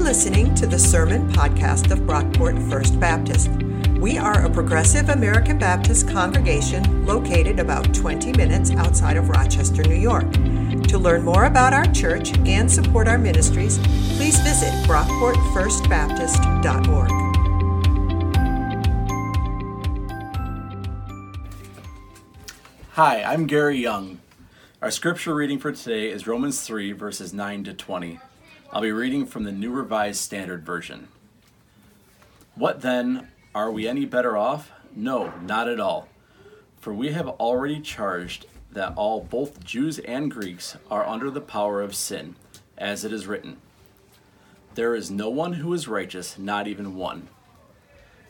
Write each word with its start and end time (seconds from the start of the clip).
listening 0.00 0.52
to 0.54 0.66
the 0.66 0.78
Sermon 0.78 1.30
Podcast 1.30 1.90
of 1.90 1.98
Brockport 2.00 2.70
First 2.70 2.98
Baptist. 2.98 3.50
We 4.00 4.16
are 4.16 4.46
a 4.46 4.50
progressive 4.50 5.10
American 5.10 5.58
Baptist 5.58 6.08
congregation 6.08 7.04
located 7.04 7.60
about 7.60 7.94
20 7.94 8.32
minutes 8.32 8.70
outside 8.70 9.18
of 9.18 9.28
Rochester, 9.28 9.82
New 9.82 9.96
York. 9.96 10.32
To 10.84 10.96
learn 10.96 11.22
more 11.22 11.44
about 11.44 11.74
our 11.74 11.84
church 11.86 12.34
and 12.38 12.72
support 12.72 13.08
our 13.08 13.18
ministries, 13.18 13.76
please 14.16 14.40
visit 14.40 14.72
brockportfirstbaptist.org. 14.88 17.10
Hi, 22.92 23.22
I'm 23.22 23.46
Gary 23.46 23.76
Young. 23.76 24.20
Our 24.80 24.90
scripture 24.90 25.34
reading 25.34 25.58
for 25.58 25.72
today 25.72 26.08
is 26.08 26.26
Romans 26.26 26.62
3, 26.62 26.92
verses 26.92 27.34
9 27.34 27.64
to 27.64 27.74
20. 27.74 28.18
I'll 28.72 28.80
be 28.80 28.92
reading 28.92 29.26
from 29.26 29.42
the 29.42 29.50
New 29.50 29.72
Revised 29.72 30.20
Standard 30.20 30.64
Version. 30.64 31.08
What 32.54 32.82
then? 32.82 33.26
Are 33.52 33.68
we 33.68 33.88
any 33.88 34.04
better 34.04 34.36
off? 34.36 34.70
No, 34.94 35.32
not 35.42 35.66
at 35.66 35.80
all. 35.80 36.08
For 36.78 36.94
we 36.94 37.10
have 37.10 37.26
already 37.26 37.80
charged 37.80 38.46
that 38.70 38.94
all, 38.94 39.22
both 39.22 39.64
Jews 39.64 39.98
and 39.98 40.30
Greeks, 40.30 40.76
are 40.88 41.04
under 41.04 41.32
the 41.32 41.40
power 41.40 41.82
of 41.82 41.96
sin, 41.96 42.36
as 42.78 43.04
it 43.04 43.12
is 43.12 43.26
written 43.26 43.56
There 44.76 44.94
is 44.94 45.10
no 45.10 45.28
one 45.28 45.54
who 45.54 45.74
is 45.74 45.88
righteous, 45.88 46.38
not 46.38 46.68
even 46.68 46.94
one. 46.94 47.26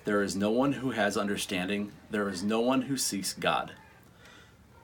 There 0.07 0.23
is 0.23 0.35
no 0.35 0.51
one 0.51 0.73
who 0.73 0.93
has 0.93 1.19
understanding, 1.19 1.93
there 2.11 2.31
is 2.31 2.43
no 2.43 2.61
one 2.61 2.83
who 2.83 2.97
seeks 2.97 3.35
God. 3.35 3.73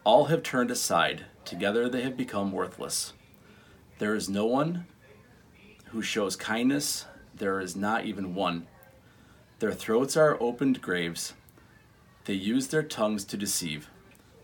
All 0.05 0.27
have 0.27 0.43
turned 0.43 0.71
aside, 0.71 1.25
together 1.47 1.89
they 1.89 2.03
have 2.03 2.17
become 2.17 2.53
worthless. 2.53 3.15
There 3.99 4.15
is 4.15 4.29
no 4.29 4.45
one 4.45 4.85
who 5.87 6.03
shows 6.03 6.37
kindness, 6.37 7.07
there 7.35 7.61
is 7.61 7.77
not 7.77 8.05
even 8.05 8.35
one. 8.35 8.67
Their 9.59 9.73
throats 9.73 10.17
are 10.17 10.41
opened 10.41 10.83
graves. 10.83 11.35
They 12.25 12.35
use 12.35 12.69
their 12.69 12.83
tongues 12.83 13.25
to 13.25 13.37
deceive. 13.37 13.89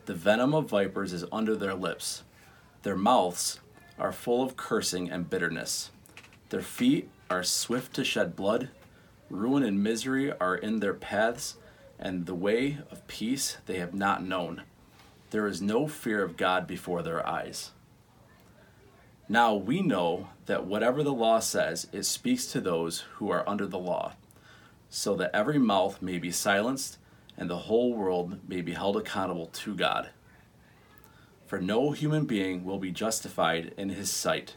The 0.07 0.15
venom 0.15 0.55
of 0.55 0.71
vipers 0.71 1.13
is 1.13 1.25
under 1.31 1.55
their 1.55 1.75
lips. 1.75 2.23
Their 2.83 2.97
mouths 2.97 3.61
are 3.99 4.13
full 4.13 4.43
of 4.43 4.57
cursing 4.57 5.11
and 5.11 5.29
bitterness. 5.29 5.91
Their 6.49 6.63
feet 6.63 7.09
are 7.31 7.43
swift 7.43 7.95
to 7.95 8.05
shed 8.05 8.37
blood. 8.37 8.71
Ruin 9.31 9.63
and 9.63 9.83
misery 9.83 10.33
are 10.33 10.57
in 10.57 10.81
their 10.81 10.95
paths, 10.95 11.57
and 11.99 12.27
the 12.27 12.35
way 12.35 12.79
of 12.91 13.07
peace 13.07 13.59
they 13.67 13.79
have 13.79 13.95
not 13.95 14.25
known. 14.25 14.63
There 15.31 15.47
is 15.47 15.63
no 15.63 15.87
fear 15.87 16.23
of 16.23 16.37
God 16.37 16.67
before 16.67 17.03
their 17.03 17.27
eyes. 17.27 17.71
Now 19.29 19.55
we 19.55 19.83
know 19.83 20.29
that 20.47 20.67
whatever 20.67 21.03
the 21.03 21.13
law 21.13 21.39
says, 21.39 21.87
it 21.93 22.03
speaks 22.03 22.47
to 22.47 22.61
those 22.61 23.01
who 23.15 23.31
are 23.31 23.49
under 23.49 23.67
the 23.67 23.79
law, 23.79 24.15
so 24.91 25.15
that 25.17 25.35
every 25.35 25.59
mouth 25.59 26.03
may 26.03 26.19
be 26.19 26.31
silenced 26.31 26.99
and 27.37 27.49
the 27.49 27.57
whole 27.57 27.95
world 27.95 28.39
may 28.49 28.61
be 28.61 28.73
held 28.73 28.97
accountable 28.97 29.47
to 29.47 29.75
God. 29.75 30.11
For 31.47 31.61
no 31.61 31.93
human 31.93 32.25
being 32.25 32.65
will 32.65 32.79
be 32.79 32.91
justified 32.91 33.75
in 33.77 33.91
his 33.91 34.11
sight 34.11 34.57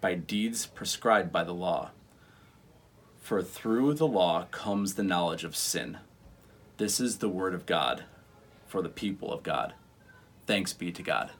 by 0.00 0.14
deeds 0.14 0.66
prescribed 0.66 1.32
by 1.32 1.44
the 1.44 1.54
law. 1.54 1.90
For 3.20 3.42
through 3.42 3.94
the 3.94 4.06
law 4.06 4.46
comes 4.50 4.94
the 4.94 5.02
knowledge 5.02 5.44
of 5.44 5.56
sin. 5.56 5.98
This 6.76 7.00
is 7.00 7.18
the 7.18 7.28
word 7.28 7.54
of 7.54 7.66
God 7.66 8.04
for 8.66 8.82
the 8.82 8.88
people 8.88 9.32
of 9.32 9.42
God. 9.42 9.74
Thanks 10.46 10.72
be 10.72 10.92
to 10.92 11.02
God. 11.02 11.32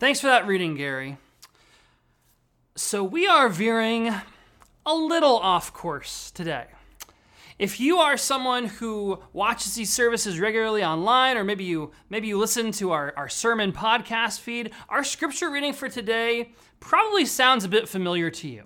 Thanks 0.00 0.20
for 0.20 0.26
that 0.26 0.46
reading, 0.46 0.74
Gary. 0.74 1.18
So, 2.74 3.04
we 3.04 3.28
are 3.28 3.48
veering 3.48 4.12
a 4.84 4.94
little 4.94 5.36
off 5.36 5.72
course 5.72 6.32
today. 6.32 6.66
If 7.60 7.78
you 7.78 7.98
are 7.98 8.16
someone 8.16 8.66
who 8.66 9.20
watches 9.32 9.76
these 9.76 9.92
services 9.92 10.40
regularly 10.40 10.82
online, 10.82 11.36
or 11.36 11.44
maybe 11.44 11.62
you 11.62 11.92
maybe 12.10 12.26
you 12.26 12.36
listen 12.36 12.72
to 12.72 12.90
our, 12.90 13.14
our 13.16 13.28
sermon 13.28 13.72
podcast 13.72 14.40
feed, 14.40 14.72
our 14.88 15.04
scripture 15.04 15.48
reading 15.48 15.72
for 15.72 15.88
today 15.88 16.52
probably 16.80 17.24
sounds 17.24 17.64
a 17.64 17.68
bit 17.68 17.88
familiar 17.88 18.30
to 18.30 18.48
you. 18.48 18.64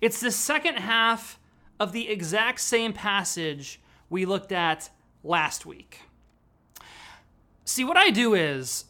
It's 0.00 0.20
the 0.20 0.30
second 0.30 0.76
half 0.76 1.38
of 1.78 1.92
the 1.92 2.08
exact 2.08 2.60
same 2.60 2.94
passage 2.94 3.82
we 4.08 4.24
looked 4.24 4.50
at 4.50 4.88
last 5.22 5.66
week. 5.66 6.00
See, 7.66 7.84
what 7.84 7.98
I 7.98 8.08
do 8.08 8.32
is 8.32 8.86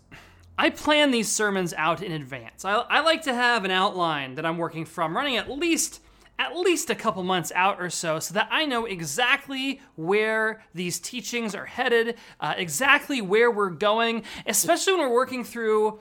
I 0.58 0.70
plan 0.70 1.10
these 1.10 1.30
sermons 1.30 1.72
out 1.74 2.02
in 2.02 2.12
advance. 2.12 2.64
I, 2.64 2.74
I, 2.74 3.00
like 3.00 3.22
to 3.22 3.34
have 3.34 3.64
an 3.64 3.70
outline 3.70 4.34
that 4.34 4.44
I'm 4.46 4.58
working 4.58 4.84
from, 4.84 5.16
running 5.16 5.36
at 5.36 5.50
least 5.50 6.00
at 6.38 6.56
least 6.56 6.90
a 6.90 6.94
couple 6.94 7.22
months 7.22 7.52
out 7.54 7.80
or 7.80 7.88
so, 7.90 8.18
so 8.18 8.34
that 8.34 8.48
I 8.50 8.64
know 8.66 8.84
exactly 8.84 9.80
where 9.94 10.62
these 10.74 10.98
teachings 10.98 11.54
are 11.54 11.66
headed, 11.66 12.16
uh, 12.40 12.54
exactly 12.56 13.20
where 13.20 13.50
we're 13.50 13.70
going, 13.70 14.24
especially 14.46 14.94
when 14.94 15.02
we're 15.02 15.14
working 15.14 15.44
through 15.44 16.00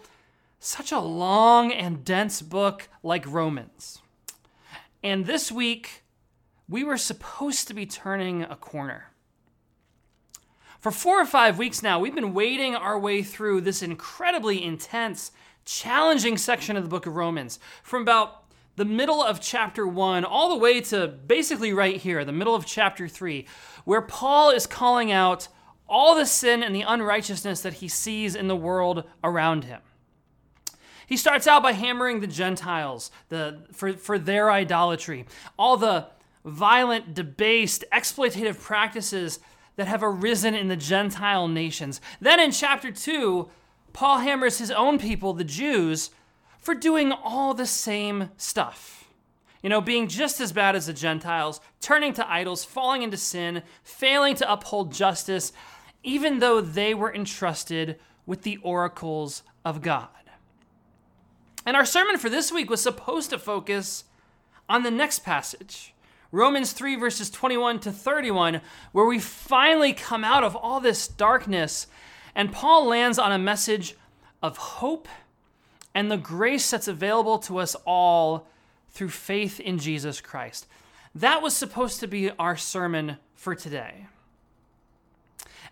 such 0.59 0.91
a 0.91 0.99
long 0.99 1.71
and 1.71 2.03
dense 2.03 2.41
book 2.41 2.89
like 3.03 3.27
Romans. 3.27 4.01
And 5.03 5.25
this 5.25 5.51
week, 5.51 6.03
we 6.67 6.83
were 6.83 6.97
supposed 6.97 7.67
to 7.67 7.73
be 7.73 7.85
turning 7.85 8.43
a 8.43 8.55
corner. 8.55 9.10
For 10.81 10.91
four 10.91 11.21
or 11.21 11.25
five 11.27 11.59
weeks 11.59 11.83
now, 11.83 11.99
we've 11.99 12.15
been 12.15 12.33
wading 12.33 12.75
our 12.75 12.97
way 12.97 13.21
through 13.21 13.61
this 13.61 13.83
incredibly 13.83 14.63
intense, 14.63 15.31
challenging 15.63 16.39
section 16.39 16.75
of 16.75 16.81
the 16.81 16.89
book 16.89 17.05
of 17.05 17.15
Romans. 17.15 17.59
From 17.83 18.01
about 18.01 18.45
the 18.77 18.85
middle 18.85 19.21
of 19.21 19.39
chapter 19.39 19.85
one 19.85 20.25
all 20.25 20.49
the 20.49 20.57
way 20.57 20.81
to 20.81 21.07
basically 21.07 21.71
right 21.71 21.97
here, 21.97 22.25
the 22.25 22.31
middle 22.31 22.55
of 22.55 22.65
chapter 22.65 23.07
three, 23.07 23.45
where 23.85 24.01
Paul 24.01 24.49
is 24.49 24.65
calling 24.65 25.11
out 25.11 25.49
all 25.87 26.15
the 26.15 26.25
sin 26.25 26.63
and 26.63 26.75
the 26.75 26.81
unrighteousness 26.81 27.61
that 27.61 27.73
he 27.73 27.87
sees 27.87 28.35
in 28.35 28.47
the 28.47 28.55
world 28.55 29.03
around 29.23 29.65
him. 29.65 29.81
He 31.05 31.15
starts 31.15 31.45
out 31.45 31.61
by 31.61 31.73
hammering 31.73 32.21
the 32.21 32.27
Gentiles 32.27 33.11
the, 33.29 33.67
for, 33.71 33.93
for 33.93 34.17
their 34.17 34.49
idolatry, 34.49 35.27
all 35.59 35.77
the 35.77 36.07
violent, 36.43 37.13
debased, 37.13 37.83
exploitative 37.93 38.59
practices 38.59 39.39
that 39.75 39.87
have 39.87 40.03
arisen 40.03 40.53
in 40.53 40.67
the 40.67 40.75
Gentile 40.75 41.47
nations. 41.47 42.01
Then 42.19 42.39
in 42.39 42.51
chapter 42.51 42.91
2, 42.91 43.49
Paul 43.93 44.19
hammers 44.19 44.57
his 44.57 44.71
own 44.71 44.99
people, 44.99 45.33
the 45.33 45.43
Jews, 45.43 46.11
for 46.59 46.75
doing 46.75 47.11
all 47.11 47.53
the 47.53 47.65
same 47.65 48.29
stuff. 48.37 49.09
You 49.63 49.69
know, 49.69 49.81
being 49.81 50.07
just 50.07 50.39
as 50.39 50.51
bad 50.51 50.75
as 50.75 50.87
the 50.87 50.93
Gentiles, 50.93 51.61
turning 51.79 52.13
to 52.13 52.31
idols, 52.31 52.63
falling 52.63 53.03
into 53.03 53.17
sin, 53.17 53.63
failing 53.83 54.35
to 54.35 54.51
uphold 54.51 54.91
justice, 54.91 55.53
even 56.03 56.39
though 56.39 56.61
they 56.61 56.93
were 56.93 57.13
entrusted 57.13 57.99
with 58.25 58.41
the 58.41 58.57
oracles 58.57 59.43
of 59.63 59.81
God. 59.81 60.07
And 61.65 61.77
our 61.77 61.85
sermon 61.85 62.17
for 62.17 62.29
this 62.29 62.51
week 62.51 62.69
was 62.69 62.81
supposed 62.81 63.29
to 63.29 63.37
focus 63.37 64.05
on 64.67 64.83
the 64.83 64.91
next 64.91 65.19
passage 65.19 65.93
Romans 66.31 66.71
3, 66.71 66.95
verses 66.95 67.29
21 67.29 67.79
to 67.81 67.91
31, 67.91 68.61
where 68.91 69.05
we 69.05 69.19
finally 69.19 69.93
come 69.93 70.23
out 70.23 70.43
of 70.43 70.55
all 70.55 70.79
this 70.79 71.07
darkness. 71.07 71.87
And 72.33 72.53
Paul 72.53 72.87
lands 72.87 73.19
on 73.19 73.31
a 73.31 73.37
message 73.37 73.95
of 74.41 74.57
hope 74.57 75.07
and 75.93 76.09
the 76.09 76.17
grace 76.17 76.71
that's 76.71 76.87
available 76.87 77.37
to 77.39 77.57
us 77.57 77.75
all 77.85 78.47
through 78.89 79.09
faith 79.09 79.59
in 79.59 79.77
Jesus 79.77 80.21
Christ. 80.21 80.67
That 81.13 81.41
was 81.41 81.55
supposed 81.55 81.99
to 81.99 82.07
be 82.07 82.31
our 82.31 82.55
sermon 82.55 83.17
for 83.35 83.55
today. 83.55 84.07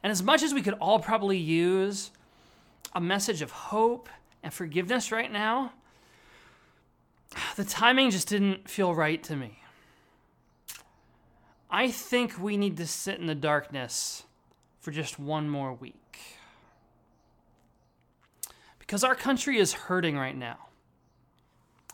And 0.04 0.12
as 0.12 0.24
much 0.24 0.44
as 0.44 0.54
we 0.54 0.62
could 0.62 0.76
all 0.76 1.00
probably 1.00 1.38
use 1.38 2.12
a 2.94 3.02
message 3.02 3.42
of 3.42 3.52
hope 3.52 4.10
and 4.44 4.54
forgiveness 4.54 5.12
right 5.12 5.32
now, 5.32 5.74
the 7.56 7.64
timing 7.64 8.10
just 8.10 8.28
didn't 8.28 8.70
feel 8.70 8.94
right 8.94 9.22
to 9.24 9.36
me. 9.36 9.59
I 11.70 11.92
think 11.92 12.40
we 12.40 12.58
need 12.58 12.78
to 12.78 12.88
sit 12.88 13.20
in 13.20 13.28
the 13.28 13.36
darkness 13.36 14.24
for 14.80 14.92
just 14.92 15.20
one 15.20 15.50
more 15.50 15.74
week. 15.74 16.20
Because 18.80 19.04
our 19.04 19.16
country 19.16 19.60
is 19.60 19.74
hurting 19.74 20.18
right 20.18 20.36
now. 20.36 20.58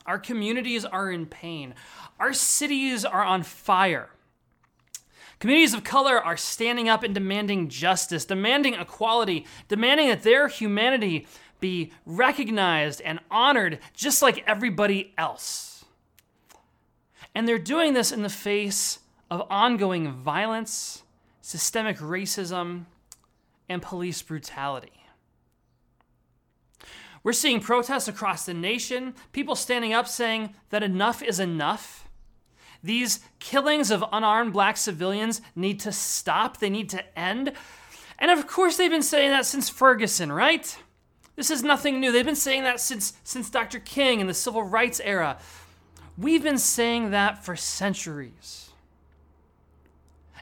Our 0.06 0.20
communities 0.20 0.86
are 0.86 1.12
in 1.12 1.26
pain. 1.26 1.74
Our 2.20 2.32
cities 2.32 3.04
are 3.04 3.24
on 3.24 3.44
fire. 3.44 4.10
Communities 5.40 5.74
of 5.74 5.84
color 5.84 6.18
are 6.18 6.38
standing 6.38 6.88
up 6.88 7.04
and 7.04 7.14
demanding 7.14 7.68
justice, 7.68 8.24
demanding 8.24 8.76
equality, 8.76 9.46
demanding 9.68 10.08
that 10.08 10.24
their 10.24 10.48
humanity 10.48 11.28
be 11.60 11.92
recognized 12.06 13.02
and 13.02 13.20
honored 13.30 13.80
just 13.94 14.22
like 14.22 14.44
everybody 14.48 15.14
else. 15.18 15.84
And 17.34 17.48
they're 17.48 17.60
doing 17.60 17.94
this 17.94 18.14
in 18.14 18.22
the 18.22 18.30
face 18.30 19.00
of 19.30 19.46
ongoing 19.50 20.12
violence, 20.12 21.04
systemic 21.42 21.98
racism, 21.98 22.86
and 23.68 23.82
police 23.82 24.22
brutality. 24.22 24.92
We're 27.24 27.34
seeing 27.34 27.60
protests 27.60 28.08
across 28.08 28.46
the 28.46 28.54
nation, 28.54 29.16
people 29.32 29.56
standing 29.56 29.94
up 29.94 30.08
saying 30.08 30.54
that 30.70 30.84
enough 30.84 31.24
is 31.24 31.40
enough. 31.40 32.08
These 32.84 33.20
killings 33.40 33.90
of 33.90 34.06
unarmed 34.12 34.54
black 34.54 34.78
civilians 34.78 35.42
need 35.56 35.80
to 35.80 35.92
stop, 35.92 36.58
they 36.58 36.70
need 36.70 36.90
to 36.90 37.20
end. 37.20 37.54
And 38.20 38.30
of 38.30 38.46
course, 38.46 38.78
they've 38.78 38.92
been 38.92 39.02
saying 39.02 39.32
that 39.32 39.48
since 39.48 39.70
Ferguson, 39.70 40.32
right? 40.32 40.78
This 41.36 41.50
is 41.50 41.64
nothing 41.64 42.00
new. 42.00 42.12
They've 42.12 42.24
been 42.24 42.36
saying 42.36 42.64
that 42.64 42.80
since, 42.80 43.14
since 43.24 43.50
Dr. 43.50 43.80
King 43.80 44.22
and 44.22 44.30
the 44.30 44.34
civil 44.34 44.64
rights 44.64 45.02
era. 45.04 45.38
We've 46.18 46.44
been 46.44 46.60
saying 46.60 47.10
that 47.12 47.44
for 47.44 47.56
centuries. 47.56 48.65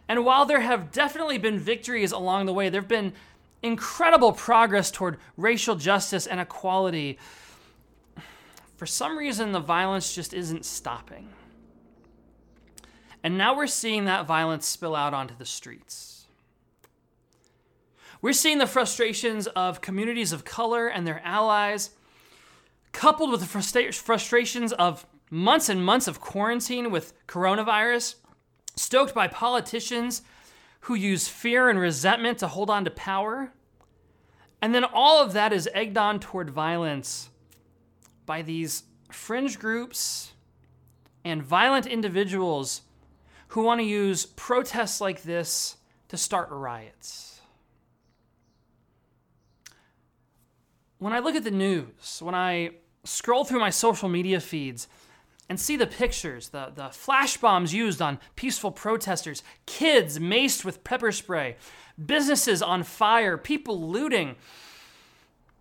And 0.07 0.25
while 0.25 0.45
there 0.45 0.59
have 0.59 0.91
definitely 0.91 1.37
been 1.37 1.57
victories 1.59 2.11
along 2.11 2.45
the 2.45 2.53
way, 2.53 2.69
there 2.69 2.81
have 2.81 2.87
been 2.89 3.13
incredible 3.61 4.33
progress 4.33 4.91
toward 4.91 5.17
racial 5.37 5.75
justice 5.75 6.27
and 6.27 6.39
equality. 6.39 7.17
For 8.75 8.85
some 8.85 9.17
reason, 9.17 9.53
the 9.53 9.59
violence 9.59 10.13
just 10.13 10.33
isn't 10.33 10.65
stopping. 10.65 11.29
And 13.23 13.37
now 13.37 13.55
we're 13.55 13.67
seeing 13.67 14.03
that 14.05 14.27
violence 14.27 14.67
spill 14.67 14.95
out 14.95 15.13
onto 15.13 15.37
the 15.37 15.45
streets. 15.45 16.27
We're 18.21 18.33
seeing 18.33 18.57
the 18.57 18.67
frustrations 18.67 19.47
of 19.47 19.81
communities 19.81 20.33
of 20.33 20.43
color 20.43 20.87
and 20.87 21.07
their 21.07 21.21
allies, 21.23 21.91
coupled 22.91 23.31
with 23.31 23.39
the 23.39 23.91
frustrations 23.91 24.73
of 24.73 25.05
months 25.29 25.69
and 25.69 25.83
months 25.83 26.07
of 26.07 26.19
quarantine 26.19 26.91
with 26.91 27.13
coronavirus, 27.27 28.15
stoked 28.75 29.13
by 29.13 29.27
politicians 29.27 30.21
who 30.81 30.95
use 30.95 31.27
fear 31.27 31.69
and 31.69 31.79
resentment 31.79 32.37
to 32.39 32.47
hold 32.47 32.69
on 32.69 32.83
to 32.85 32.91
power. 32.91 33.53
And 34.61 34.73
then 34.73 34.83
all 34.83 35.21
of 35.21 35.33
that 35.33 35.53
is 35.53 35.69
egged 35.73 35.97
on 35.97 36.19
toward 36.19 36.49
violence 36.49 37.29
by 38.25 38.41
these 38.41 38.83
fringe 39.11 39.59
groups 39.59 40.33
and 41.23 41.41
violent 41.43 41.85
individuals 41.85 42.81
who 43.49 43.63
want 43.63 43.79
to 43.79 43.85
use 43.85 44.25
protests 44.25 44.99
like 44.99 45.23
this 45.23 45.77
to 46.09 46.17
start 46.17 46.49
riots. 46.51 47.41
When 50.97 51.13
I 51.13 51.19
look 51.19 51.35
at 51.35 51.43
the 51.43 51.51
news, 51.51 52.19
when 52.21 52.35
I 52.35 52.71
scroll 53.03 53.43
through 53.43 53.59
my 53.59 53.69
social 53.69 54.09
media 54.09 54.39
feeds, 54.39 54.87
and 55.53 55.59
see 55.59 55.77
the 55.77 55.85
pictures, 55.85 56.49
the, 56.49 56.71
the 56.73 56.89
flash 56.89 57.37
bombs 57.37 57.75
used 57.75 58.01
on 58.01 58.17
peaceful 58.35 58.71
protesters, 58.71 59.43
kids 59.67 60.17
maced 60.17 60.65
with 60.65 60.83
pepper 60.83 61.11
spray, 61.11 61.57
businesses 62.03 62.63
on 62.63 62.81
fire, 62.81 63.37
people 63.37 63.79
looting. 63.79 64.35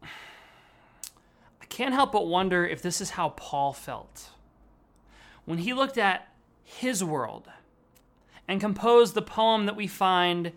I 0.03 1.67
can't 1.69 1.93
help 1.93 2.13
but 2.13 2.27
wonder 2.27 2.67
if 2.67 2.81
this 2.81 3.03
is 3.03 3.11
how 3.11 3.35
Paul 3.37 3.75
felt 3.75 4.31
when 5.45 5.59
he 5.59 5.75
looked 5.75 5.99
at 5.99 6.33
his 6.65 7.05
world 7.05 7.51
and 8.49 8.63
composed 8.63 9.13
the 9.13 9.21
poem 9.21 9.67
that 9.67 9.77
we 9.77 9.87
find 9.87 10.53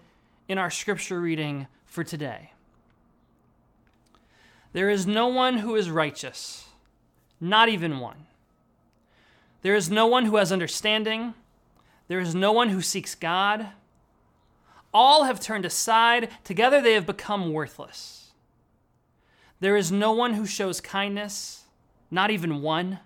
in 0.48 0.58
our 0.58 0.72
scripture 0.72 1.20
reading 1.20 1.68
for 1.86 2.06
today. 2.06 2.54
There 4.72 4.90
is 4.90 5.06
no 5.06 5.28
one 5.28 5.58
who 5.58 5.76
is 5.76 5.90
righteous, 5.90 6.70
not 7.42 7.68
even 7.68 8.00
one. 8.00 8.25
There 9.66 9.74
is 9.74 9.90
no 9.90 10.06
one 10.06 10.26
who 10.26 10.36
has 10.36 10.52
understanding. 10.52 11.34
There 12.08 12.20
is 12.20 12.36
no 12.36 12.52
one 12.52 12.70
who 12.70 12.84
seeks 12.84 13.16
God. 13.16 13.70
All 14.94 15.24
have 15.24 15.40
turned 15.40 15.66
aside. 15.66 16.30
Together 16.44 16.80
they 16.80 16.94
have 16.94 17.08
become 17.08 17.52
worthless. 17.52 18.30
There 19.60 19.76
is 19.76 19.92
no 19.92 20.12
one 20.12 20.36
who 20.36 20.46
shows 20.46 20.80
kindness, 20.80 21.64
not 22.12 22.30
even 22.30 22.62
one. 22.62 23.00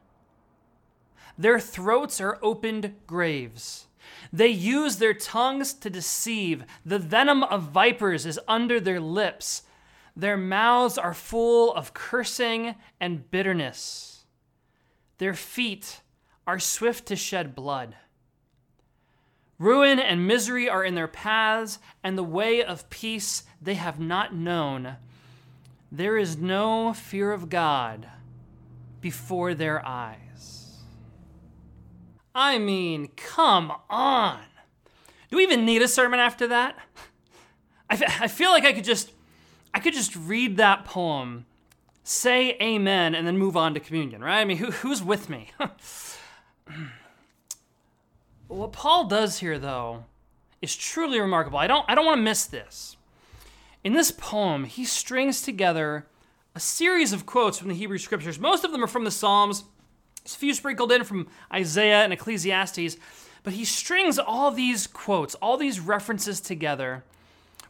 Their 1.37 1.61
throats 1.61 2.19
are 2.19 2.37
opened 2.41 2.93
graves. 3.07 3.87
They 4.33 4.49
use 4.49 4.97
their 4.97 5.13
tongues 5.13 5.71
to 5.75 5.89
deceive. 5.89 6.65
The 6.85 6.99
venom 6.99 7.41
of 7.41 7.71
vipers 7.71 8.25
is 8.25 8.37
under 8.49 8.81
their 8.81 8.99
lips. 8.99 9.63
Their 10.13 10.35
mouths 10.35 10.97
are 10.97 11.13
full 11.13 11.73
of 11.73 11.93
cursing 11.93 12.75
and 12.99 13.31
bitterness. 13.31 14.25
Their 15.19 15.33
feet 15.33 16.01
are 16.45 16.59
swift 16.59 17.05
to 17.07 17.15
shed 17.15 17.55
blood. 17.55 17.95
Ruin 19.57 19.99
and 19.99 20.27
misery 20.27 20.69
are 20.69 20.83
in 20.85 20.95
their 20.95 21.07
paths, 21.07 21.79
and 22.03 22.17
the 22.17 22.23
way 22.23 22.63
of 22.63 22.89
peace 22.89 23.43
they 23.61 23.73
have 23.73 23.99
not 23.99 24.33
known. 24.33 24.95
There 25.91 26.17
is 26.17 26.37
no 26.37 26.93
fear 26.93 27.31
of 27.33 27.49
God 27.49 28.07
before 29.01 29.53
their 29.53 29.85
eyes. 29.85 30.77
I 32.33 32.57
mean, 32.57 33.09
come 33.15 33.73
on. 33.89 34.39
Do 35.29 35.37
we 35.37 35.43
even 35.43 35.65
need 35.65 35.81
a 35.81 35.87
sermon 35.87 36.19
after 36.19 36.47
that? 36.47 36.77
I, 37.89 37.95
f- 37.95 38.21
I 38.21 38.27
feel 38.27 38.51
like 38.51 38.65
I 38.65 38.73
could 38.73 38.83
just 38.83 39.11
I 39.73 39.79
could 39.79 39.93
just 39.93 40.15
read 40.15 40.57
that 40.57 40.85
poem, 40.85 41.45
say 42.03 42.57
amen, 42.61 43.13
and 43.13 43.27
then 43.27 43.37
move 43.37 43.55
on 43.55 43.73
to 43.75 43.79
communion, 43.79 44.23
right? 44.23 44.39
I 44.39 44.45
mean, 44.45 44.57
who, 44.57 44.71
who's 44.71 45.03
with 45.03 45.29
me? 45.29 45.51
what 48.47 48.71
Paul 48.71 49.05
does 49.05 49.39
here, 49.39 49.59
though, 49.59 50.05
is 50.61 50.75
truly 50.75 51.19
remarkable. 51.19 51.59
I 51.59 51.67
don't, 51.67 51.85
I 51.87 51.95
don't 51.95 52.05
want 52.05 52.17
to 52.17 52.23
miss 52.23 52.45
this. 52.45 52.97
In 53.83 53.93
this 53.93 54.11
poem, 54.11 54.65
he 54.65 54.83
strings 54.85 55.41
together 55.41 56.05
a 56.55 56.59
series 56.59 57.13
of 57.13 57.25
quotes 57.25 57.57
from 57.57 57.69
the 57.69 57.75
Hebrew 57.75 57.97
scriptures. 57.97 58.39
Most 58.39 58.63
of 58.63 58.71
them 58.71 58.83
are 58.83 58.87
from 58.87 59.05
the 59.05 59.11
Psalms, 59.11 59.63
a 60.25 60.29
few 60.29 60.53
sprinkled 60.53 60.91
in 60.91 61.03
from 61.03 61.27
Isaiah 61.53 62.03
and 62.03 62.11
Ecclesiastes. 62.11 62.97
But 63.43 63.53
he 63.53 63.63
strings 63.63 64.19
all 64.19 64.51
these 64.51 64.85
quotes, 64.85 65.35
all 65.35 65.55
these 65.57 65.79
references 65.79 66.41
together 66.41 67.03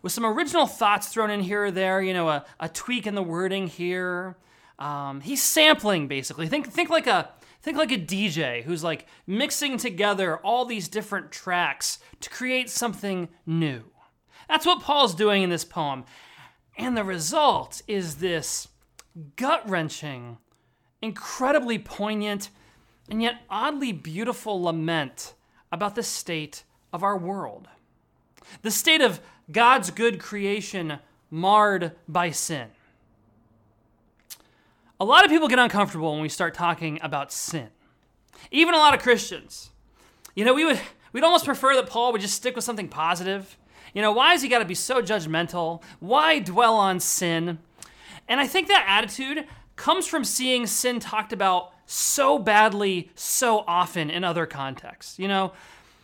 with 0.01 0.11
some 0.11 0.25
original 0.25 0.65
thoughts 0.65 1.09
thrown 1.09 1.29
in 1.29 1.41
here 1.41 1.65
or 1.65 1.71
there, 1.71 2.01
you 2.01 2.13
know, 2.13 2.29
a, 2.29 2.45
a 2.59 2.69
tweak 2.69 3.05
in 3.05 3.15
the 3.15 3.23
wording 3.23 3.67
here. 3.67 4.35
Um, 4.79 5.21
he's 5.21 5.43
sampling 5.43 6.07
basically. 6.07 6.47
Think, 6.47 6.71
think 6.71 6.89
like 6.89 7.05
a 7.05 7.29
Think 7.61 7.77
like 7.77 7.91
a 7.91 7.97
DJ 7.97 8.63
who's 8.63 8.83
like 8.83 9.05
mixing 9.27 9.77
together 9.77 10.37
all 10.37 10.65
these 10.65 10.87
different 10.87 11.31
tracks 11.31 11.99
to 12.21 12.29
create 12.29 12.69
something 12.69 13.29
new. 13.45 13.83
That's 14.47 14.65
what 14.65 14.81
Paul's 14.81 15.13
doing 15.13 15.43
in 15.43 15.49
this 15.49 15.65
poem. 15.65 16.05
And 16.77 16.95
the 16.95 17.03
result 17.03 17.81
is 17.87 18.15
this 18.15 18.69
gut 19.35 19.69
wrenching, 19.69 20.37
incredibly 21.01 21.77
poignant, 21.77 22.49
and 23.09 23.21
yet 23.21 23.41
oddly 23.49 23.91
beautiful 23.91 24.63
lament 24.63 25.33
about 25.71 25.95
the 25.95 26.03
state 26.03 26.63
of 26.93 27.03
our 27.03 27.17
world. 27.17 27.67
The 28.61 28.71
state 28.71 29.01
of 29.01 29.19
God's 29.51 29.91
good 29.91 30.19
creation 30.19 30.99
marred 31.29 31.91
by 32.07 32.31
sin. 32.31 32.69
A 35.01 35.05
lot 35.05 35.23
of 35.23 35.31
people 35.31 35.47
get 35.47 35.59
uncomfortable 35.59 36.11
when 36.11 36.21
we 36.21 36.29
start 36.29 36.53
talking 36.53 36.99
about 37.01 37.31
sin. 37.31 37.69
Even 38.51 38.73
a 38.73 38.77
lot 38.77 38.93
of 38.93 39.01
Christians. 39.01 39.69
You 40.35 40.43
know, 40.43 40.53
we 40.53 40.65
would 40.65 40.79
we'd 41.13 41.23
almost 41.23 41.45
prefer 41.45 41.75
that 41.75 41.89
Paul 41.89 42.11
would 42.11 42.21
just 42.21 42.35
stick 42.35 42.55
with 42.55 42.65
something 42.65 42.89
positive. 42.89 43.57
You 43.93 44.01
know, 44.01 44.11
why 44.11 44.31
has 44.31 44.41
he 44.41 44.49
got 44.49 44.59
to 44.59 44.65
be 44.65 44.75
so 44.75 45.01
judgmental? 45.01 45.81
Why 45.99 46.39
dwell 46.39 46.75
on 46.75 46.99
sin? 46.99 47.59
And 48.27 48.39
I 48.39 48.47
think 48.47 48.67
that 48.67 48.85
attitude 48.87 49.45
comes 49.75 50.05
from 50.05 50.25
seeing 50.25 50.67
sin 50.67 50.99
talked 50.99 51.31
about 51.31 51.71
so 51.85 52.37
badly 52.37 53.09
so 53.15 53.63
often 53.67 54.09
in 54.09 54.23
other 54.23 54.45
contexts. 54.45 55.17
You 55.17 55.29
know, 55.29 55.53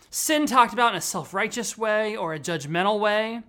sin 0.09 0.45
talked 0.45 0.73
about 0.73 0.93
in 0.93 0.97
a 0.97 1.01
self 1.01 1.33
righteous 1.33 1.77
way 1.77 2.15
or 2.15 2.33
a 2.33 2.39
judgmental 2.39 2.99
way. 2.99 3.41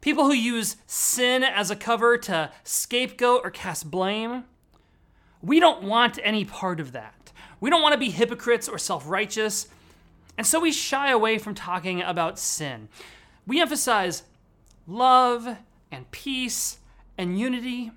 People 0.00 0.26
who 0.26 0.32
use 0.32 0.76
sin 0.86 1.42
as 1.42 1.72
a 1.72 1.76
cover 1.76 2.16
to 2.18 2.52
scapegoat 2.62 3.40
or 3.42 3.50
cast 3.50 3.90
blame. 3.90 4.44
We 5.42 5.60
don't 5.60 5.82
want 5.82 6.18
any 6.22 6.44
part 6.44 6.80
of 6.80 6.92
that. 6.92 7.32
We 7.60 7.70
don't 7.70 7.82
want 7.82 7.92
to 7.92 7.98
be 7.98 8.10
hypocrites 8.10 8.68
or 8.68 8.78
self 8.78 9.08
righteous, 9.08 9.68
and 10.36 10.46
so 10.46 10.60
we 10.60 10.72
shy 10.72 11.10
away 11.10 11.38
from 11.38 11.54
talking 11.54 12.02
about 12.02 12.38
sin. 12.38 12.88
We 13.46 13.60
emphasize 13.60 14.24
love 14.86 15.56
and 15.90 16.10
peace 16.10 16.78
and 17.16 17.38
unity, 17.38 17.92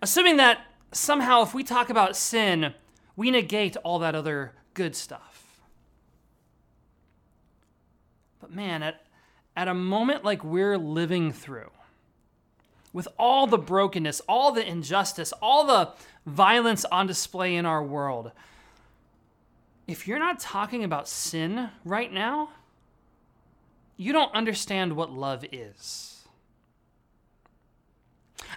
assuming 0.00 0.36
that 0.38 0.60
somehow 0.92 1.42
if 1.42 1.54
we 1.54 1.62
talk 1.62 1.90
about 1.90 2.16
sin, 2.16 2.74
we 3.16 3.30
negate 3.30 3.76
all 3.78 3.98
that 3.98 4.14
other 4.14 4.52
good 4.72 4.96
stuff. 4.96 5.60
But 8.40 8.52
man, 8.52 8.82
at, 8.82 9.06
at 9.56 9.68
a 9.68 9.74
moment 9.74 10.24
like 10.24 10.44
we're 10.44 10.78
living 10.78 11.32
through, 11.32 11.70
with 12.92 13.08
all 13.18 13.46
the 13.46 13.58
brokenness, 13.58 14.20
all 14.28 14.52
the 14.52 14.66
injustice, 14.66 15.32
all 15.42 15.66
the 15.66 15.90
violence 16.26 16.84
on 16.86 17.06
display 17.06 17.56
in 17.56 17.66
our 17.66 17.82
world. 17.82 18.32
If 19.86 20.08
you're 20.08 20.18
not 20.18 20.40
talking 20.40 20.84
about 20.84 21.08
sin 21.08 21.68
right 21.84 22.12
now, 22.12 22.50
you 23.96 24.12
don't 24.12 24.34
understand 24.34 24.94
what 24.94 25.12
love 25.12 25.44
is. 25.52 26.10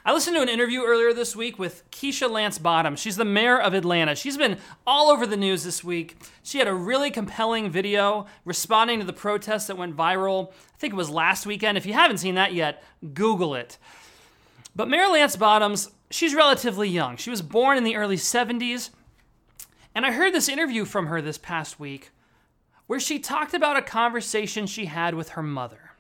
I 0.05 0.13
listened 0.13 0.35
to 0.37 0.41
an 0.41 0.49
interview 0.49 0.83
earlier 0.83 1.11
this 1.13 1.35
week 1.35 1.59
with 1.59 1.89
Keisha 1.91 2.29
Lance 2.29 2.59
Bottoms. 2.59 2.99
She's 2.99 3.17
the 3.17 3.25
mayor 3.25 3.59
of 3.59 3.73
Atlanta. 3.73 4.15
She's 4.15 4.37
been 4.37 4.57
all 4.85 5.09
over 5.09 5.27
the 5.27 5.37
news 5.37 5.63
this 5.63 5.83
week. 5.83 6.15
She 6.43 6.59
had 6.59 6.67
a 6.67 6.73
really 6.73 7.11
compelling 7.11 7.69
video 7.69 8.25
responding 8.45 8.99
to 8.99 9.05
the 9.05 9.13
protests 9.13 9.67
that 9.67 9.77
went 9.77 9.97
viral. 9.97 10.51
I 10.51 10.77
think 10.77 10.93
it 10.93 10.97
was 10.97 11.09
last 11.09 11.45
weekend. 11.45 11.77
If 11.77 11.85
you 11.85 11.93
haven't 11.93 12.19
seen 12.19 12.35
that 12.35 12.53
yet, 12.53 12.83
Google 13.13 13.53
it. 13.55 13.77
But 14.75 14.87
Mayor 14.87 15.07
Lance 15.07 15.35
Bottoms, 15.35 15.89
she's 16.09 16.35
relatively 16.35 16.89
young. 16.89 17.17
She 17.17 17.29
was 17.29 17.41
born 17.41 17.77
in 17.77 17.83
the 17.83 17.95
early 17.95 18.17
70s. 18.17 18.89
And 19.93 20.05
I 20.05 20.11
heard 20.11 20.33
this 20.33 20.49
interview 20.49 20.85
from 20.85 21.07
her 21.07 21.21
this 21.21 21.37
past 21.37 21.79
week 21.79 22.11
where 22.85 22.99
she 22.99 23.19
talked 23.19 23.53
about 23.53 23.77
a 23.77 23.81
conversation 23.81 24.65
she 24.65 24.85
had 24.85 25.13
with 25.13 25.29
her 25.29 25.43
mother. 25.43 25.91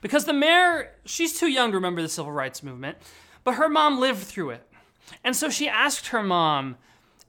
Because 0.00 0.24
the 0.24 0.32
mayor, 0.32 0.92
she's 1.04 1.38
too 1.38 1.48
young 1.48 1.70
to 1.70 1.76
remember 1.76 2.02
the 2.02 2.08
civil 2.08 2.32
rights 2.32 2.62
movement, 2.62 2.98
but 3.44 3.54
her 3.54 3.68
mom 3.68 3.98
lived 3.98 4.22
through 4.22 4.50
it. 4.50 4.68
And 5.22 5.36
so 5.36 5.48
she 5.50 5.68
asked 5.68 6.08
her 6.08 6.22
mom, 6.22 6.76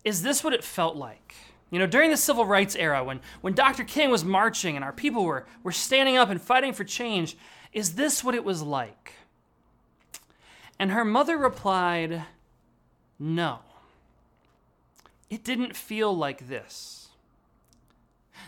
Is 0.04 0.22
this 0.24 0.44
what 0.44 0.54
it 0.54 0.64
felt 0.64 0.96
like? 0.96 1.36
You 1.70 1.80
know, 1.80 1.88
during 1.88 2.12
the 2.12 2.18
civil 2.18 2.46
rights 2.46 2.76
era, 2.76 3.04
when, 3.04 3.20
when 3.42 3.54
Dr. 3.54 3.84
King 3.84 4.10
was 4.10 4.24
marching 4.24 4.76
and 4.76 4.86
our 4.86 4.94
people 4.94 5.26
were, 5.26 5.46
were 5.64 5.72
standing 5.72 6.18
up 6.18 6.30
and 6.30 6.42
fighting 6.42 6.74
for 6.74 6.84
change, 6.84 7.38
is 7.74 7.96
this 7.96 8.24
what 8.24 8.36
it 8.36 8.46
was 8.46 8.62
like? 8.62 9.14
And 10.80 10.92
her 10.92 11.06
mother 11.06 11.38
replied, 11.38 12.24
No. 13.20 13.60
It 15.30 15.44
didn't 15.44 15.76
feel 15.76 16.16
like 16.16 16.48
this. 16.48 17.10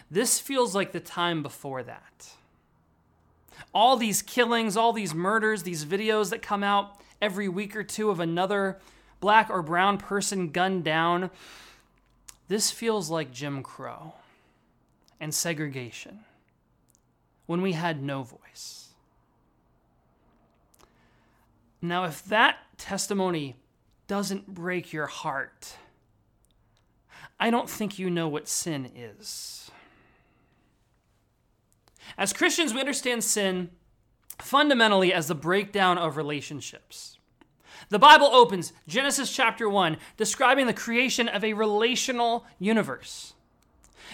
This 0.10 0.40
feels 0.40 0.74
like 0.74 0.92
the 0.92 1.00
time 1.00 1.44
before 1.44 1.84
that 1.84 2.34
all 3.74 3.98
these 3.98 4.22
killings, 4.22 4.76
all 4.76 4.94
these 4.94 5.14
murders, 5.14 5.64
these 5.64 5.86
videos 5.86 6.30
that 6.30 6.42
come 6.42 6.64
out 6.64 7.00
every 7.22 7.48
week 7.48 7.76
or 7.76 7.84
two 7.84 8.10
of 8.10 8.20
another 8.20 8.80
black 9.20 9.50
or 9.50 9.62
brown 9.62 9.98
person 9.98 10.50
gunned 10.50 10.84
down, 10.84 11.30
this 12.48 12.72
feels 12.72 13.10
like 13.10 13.32
Jim 13.32 13.62
Crow 13.62 14.14
and 15.20 15.34
segregation 15.34 16.20
when 17.46 17.62
we 17.62 17.74
had 17.74 18.02
no 18.02 18.24
voice. 18.24 18.89
Now, 21.82 22.04
if 22.04 22.24
that 22.26 22.58
testimony 22.78 23.56
doesn't 24.08 24.54
break 24.54 24.92
your 24.92 25.08
heart, 25.08 25.78
I 27.40 27.50
don't 27.50 27.70
think 27.70 27.98
you 27.98 28.10
know 28.10 28.28
what 28.28 28.48
sin 28.48 28.92
is. 28.96 29.72
As 32.18 32.34
Christians, 32.34 32.74
we 32.74 32.80
understand 32.80 33.24
sin 33.24 33.70
fundamentally 34.40 35.14
as 35.14 35.28
the 35.28 35.36
breakdown 35.36 35.98
of 35.98 36.18
relationships. 36.18 37.18
The 37.90 38.00
Bible 38.00 38.28
opens 38.28 38.74
Genesis 38.88 39.32
chapter 39.34 39.70
1, 39.70 39.98
describing 40.18 40.68
the 40.68 40.74
creation 40.74 41.28
of 41.28 41.44
a 41.44 41.54
relational 41.54 42.46
universe. 42.60 43.34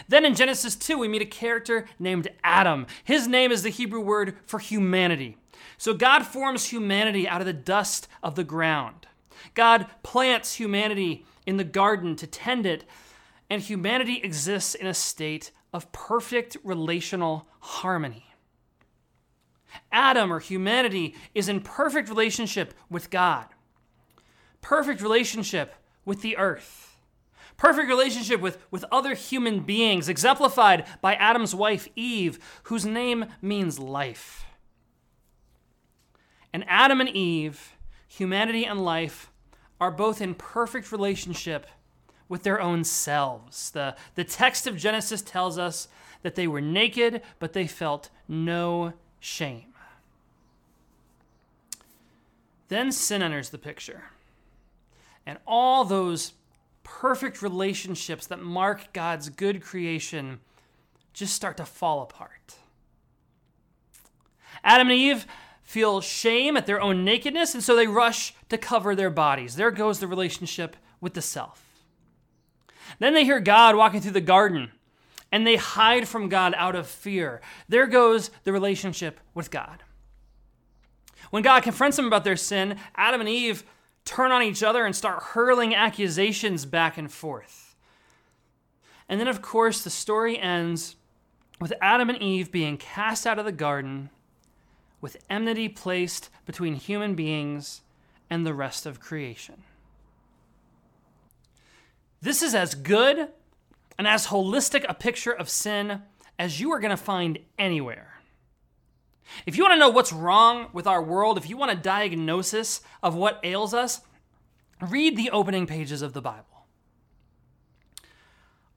Then 0.08 0.26
in 0.26 0.36
Genesis 0.36 0.76
2, 0.76 0.98
we 0.98 1.08
meet 1.08 1.22
a 1.22 1.26
character 1.26 1.86
named 1.98 2.28
Adam. 2.44 2.86
His 3.04 3.28
name 3.28 3.52
is 3.52 3.64
the 3.64 3.70
Hebrew 3.70 4.02
word 4.02 4.38
for 4.46 4.60
humanity. 4.60 5.38
So 5.78 5.94
God 5.94 6.26
forms 6.26 6.66
humanity 6.66 7.28
out 7.28 7.42
of 7.42 7.48
the 7.48 7.54
dust 7.54 8.08
of 8.24 8.36
the 8.36 8.44
ground. 8.44 9.08
God 9.54 9.88
plants 10.04 10.56
humanity 10.56 11.26
in 11.46 11.58
the 11.58 11.64
garden 11.64 12.16
to 12.18 12.28
tend 12.28 12.66
it, 12.66 12.86
and 13.50 13.62
humanity 13.62 14.20
exists 14.24 14.76
in 14.76 14.88
a 14.88 14.94
state 14.94 15.52
of 15.74 15.92
perfect 15.92 16.58
relational 16.64 17.48
harmony. 17.60 18.26
Adam 19.92 20.32
or 20.32 20.40
humanity 20.40 21.16
is 21.34 21.50
in 21.50 21.62
perfect 21.62 22.10
relationship 22.10 22.74
with 22.90 23.10
God, 23.10 23.48
perfect 24.62 25.02
relationship 25.02 25.76
with 26.06 26.22
the 26.22 26.38
earth, 26.38 26.98
perfect 27.58 27.88
relationship 27.88 28.42
with, 28.42 28.58
with 28.72 28.86
other 28.92 29.14
human 29.14 29.62
beings, 29.62 30.10
exemplified 30.10 30.86
by 31.02 31.16
Adam's 31.16 31.54
wife 31.54 31.88
Eve, 31.96 32.40
whose 32.64 32.86
name 32.86 33.26
means 33.42 33.80
life. 33.80 34.46
And 36.56 36.64
Adam 36.70 37.02
and 37.02 37.10
Eve, 37.10 37.76
humanity 38.08 38.66
and 38.66 38.82
life, 38.82 39.30
are 39.82 39.92
both 39.92 40.22
in 40.22 40.34
perfect 40.34 40.90
relationship 40.90 41.68
with 42.30 42.44
their 42.44 42.62
own 42.62 42.86
selves. 42.86 43.72
The, 43.72 43.98
the 44.16 44.24
text 44.24 44.66
of 44.66 44.78
Genesis 44.78 45.22
tells 45.22 45.58
us 45.58 45.90
that 46.22 46.36
they 46.36 46.48
were 46.48 46.62
naked, 46.62 47.22
but 47.40 47.52
they 47.52 47.68
felt 47.68 48.10
no 48.30 48.94
shame. 49.20 49.74
Then 52.70 52.90
sin 52.94 53.22
enters 53.22 53.50
the 53.50 53.58
picture. 53.58 54.04
And 55.26 55.40
all 55.46 55.84
those 55.84 56.36
perfect 56.84 57.42
relationships 57.42 58.28
that 58.28 58.40
mark 58.40 58.94
God's 58.94 59.28
good 59.28 59.62
creation 59.62 60.40
just 61.12 61.34
start 61.34 61.58
to 61.58 61.66
fall 61.66 62.02
apart. 62.02 62.56
Adam 64.64 64.88
and 64.88 64.98
Eve 64.98 65.26
feel 65.66 66.00
shame 66.00 66.56
at 66.56 66.66
their 66.66 66.80
own 66.80 67.04
nakedness, 67.04 67.54
and 67.54 67.64
so 67.64 67.76
they 67.76 67.88
rush 67.88 68.34
to 68.48 68.58
cover 68.58 68.96
their 68.96 69.10
bodies. 69.10 69.58
There 69.58 69.72
goes 69.72 70.00
the 70.00 70.08
relationship 70.08 70.78
with 71.02 71.16
the 71.16 71.22
self. 71.22 71.64
Then 73.00 73.14
they 73.14 73.26
hear 73.26 73.40
God 73.42 73.76
walking 73.76 74.00
through 74.00 74.12
the 74.12 74.22
garden 74.22 74.72
and 75.32 75.46
they 75.46 75.58
hide 75.58 76.08
from 76.08 76.30
God 76.30 76.54
out 76.56 76.76
of 76.76 76.88
fear. 76.88 77.42
There 77.68 77.88
goes 77.88 78.30
the 78.44 78.54
relationship 78.54 79.20
with 79.34 79.52
God. 79.52 79.84
When 81.30 81.44
God 81.44 81.64
confronts 81.64 81.98
them 81.98 82.06
about 82.06 82.24
their 82.24 82.38
sin, 82.38 82.78
Adam 82.96 83.20
and 83.20 83.30
Eve 83.30 83.66
turn 84.06 84.32
on 84.32 84.44
each 84.44 84.64
other 84.64 84.86
and 84.86 84.96
start 84.96 85.22
hurling 85.22 85.76
accusations 85.76 86.66
back 86.66 86.98
and 86.98 87.12
forth. 87.12 87.76
And 89.10 89.20
then, 89.20 89.28
of 89.28 89.42
course, 89.42 89.84
the 89.84 89.90
story 89.90 90.40
ends 90.40 90.96
with 91.60 91.74
Adam 91.82 92.10
and 92.10 92.22
Eve 92.22 92.52
being 92.52 92.78
cast 92.78 93.28
out 93.28 93.40
of 93.40 93.46
the 93.46 93.52
garden, 93.52 94.10
with 95.06 95.24
enmity 95.30 95.70
placed 95.70 96.32
between 96.48 96.74
human 96.74 97.14
beings 97.14 97.82
and 98.28 98.44
the 98.44 98.56
rest 98.56 98.88
of 98.88 99.00
creation. 99.00 99.62
This 102.24 102.42
is 102.42 102.56
as 102.56 102.74
good 102.74 103.28
and 104.00 104.08
as 104.08 104.26
holistic 104.26 104.84
a 104.90 104.96
picture 104.96 105.32
of 105.32 105.48
sin 105.48 106.02
as 106.40 106.60
you 106.60 106.72
are 106.72 106.80
going 106.80 106.90
to 106.90 106.98
find 106.98 107.38
anywhere. 107.60 108.16
If 109.46 109.56
you 109.56 109.62
want 109.62 109.76
to 109.76 109.80
know 109.80 109.92
what's 109.92 110.12
wrong 110.12 110.70
with 110.74 110.88
our 110.88 111.04
world, 111.04 111.38
if 111.38 111.48
you 111.48 111.56
want 111.56 111.72
a 111.72 111.76
diagnosis 111.76 112.82
of 113.04 113.14
what 113.14 113.40
ails 113.44 113.76
us, 113.76 114.02
read 114.82 115.16
the 115.16 115.30
opening 115.30 115.68
pages 115.68 116.02
of 116.02 116.14
the 116.14 116.22
Bible. 116.22 116.66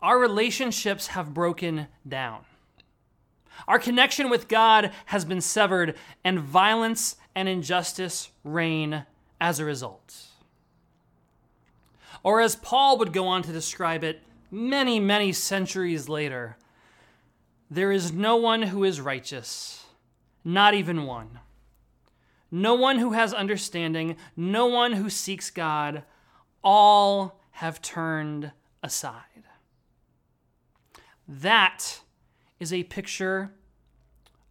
Our 0.03 0.19
relationships 0.19 1.07
have 1.07 1.33
broken 1.33 1.87
down. 2.07 2.45
Our 3.67 3.79
connection 3.79 4.31
with 4.31 4.49
God 4.49 4.93
has 5.07 5.25
been 5.25 5.41
severed, 5.41 5.97
and 6.25 6.39
violence 6.39 7.17
and 7.35 7.49
injustice 7.49 8.31
reign 8.45 9.05
as 9.41 9.59
a 9.59 9.65
result. 9.65 10.27
Or 12.23 12.41
as 12.41 12.57
Paul 12.57 12.99
would 12.99 13.13
go 13.13 13.27
on 13.27 13.43
to 13.43 13.53
describe 13.53 14.05
it 14.05 14.23
many, 14.51 15.01
many 15.01 15.33
centuries 15.33 16.09
later, 16.09 16.57
there 17.71 17.93
is 17.93 18.13
no 18.13 18.37
one 18.37 18.63
who 18.63 18.85
is 18.85 19.01
righteous, 19.01 19.87
not 20.45 20.75
even 20.75 21.05
one. 21.05 21.41
No 22.51 22.75
one 22.75 22.99
who 22.99 23.13
has 23.13 23.35
understanding, 23.35 24.17
no 24.35 24.67
one 24.67 24.95
who 24.95 25.11
seeks 25.11 25.51
God. 25.51 26.03
All 26.65 27.39
have 27.53 27.83
turned 27.83 28.53
aside. 28.83 29.23
That 31.27 32.01
is 32.61 32.73
a 32.73 32.83
picture 32.85 33.53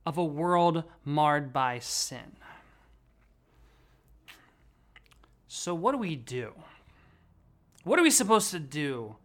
of 0.06 0.18
a 0.18 0.24
world 0.24 0.84
marred 1.04 1.52
by 1.52 1.80
sin. 1.80 2.38
So, 5.48 5.74
what 5.76 5.92
do 5.92 5.98
we 5.98 6.16
do? 6.16 6.54
What 7.84 8.00
are 8.00 8.04
we 8.04 8.12
supposed 8.12 8.52
to 8.52 8.60
do 8.60 9.16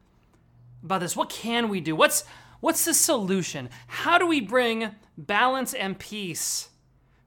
about 0.82 1.00
this? 1.00 1.16
What 1.16 1.28
can 1.28 1.68
we 1.68 1.80
do? 1.80 1.94
What's 1.94 2.24
what's 2.60 2.84
the 2.84 2.94
solution? 2.94 3.68
How 3.86 4.18
do 4.18 4.26
we 4.26 4.40
bring 4.40 4.94
balance 5.16 5.74
and 5.74 5.98
peace 5.98 6.70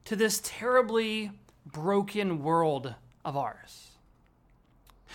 to 0.04 0.16
this 0.16 0.40
terribly 0.42 1.30
broken 1.64 2.42
world 2.42 2.94
of 3.24 3.36
ours? 3.36 3.90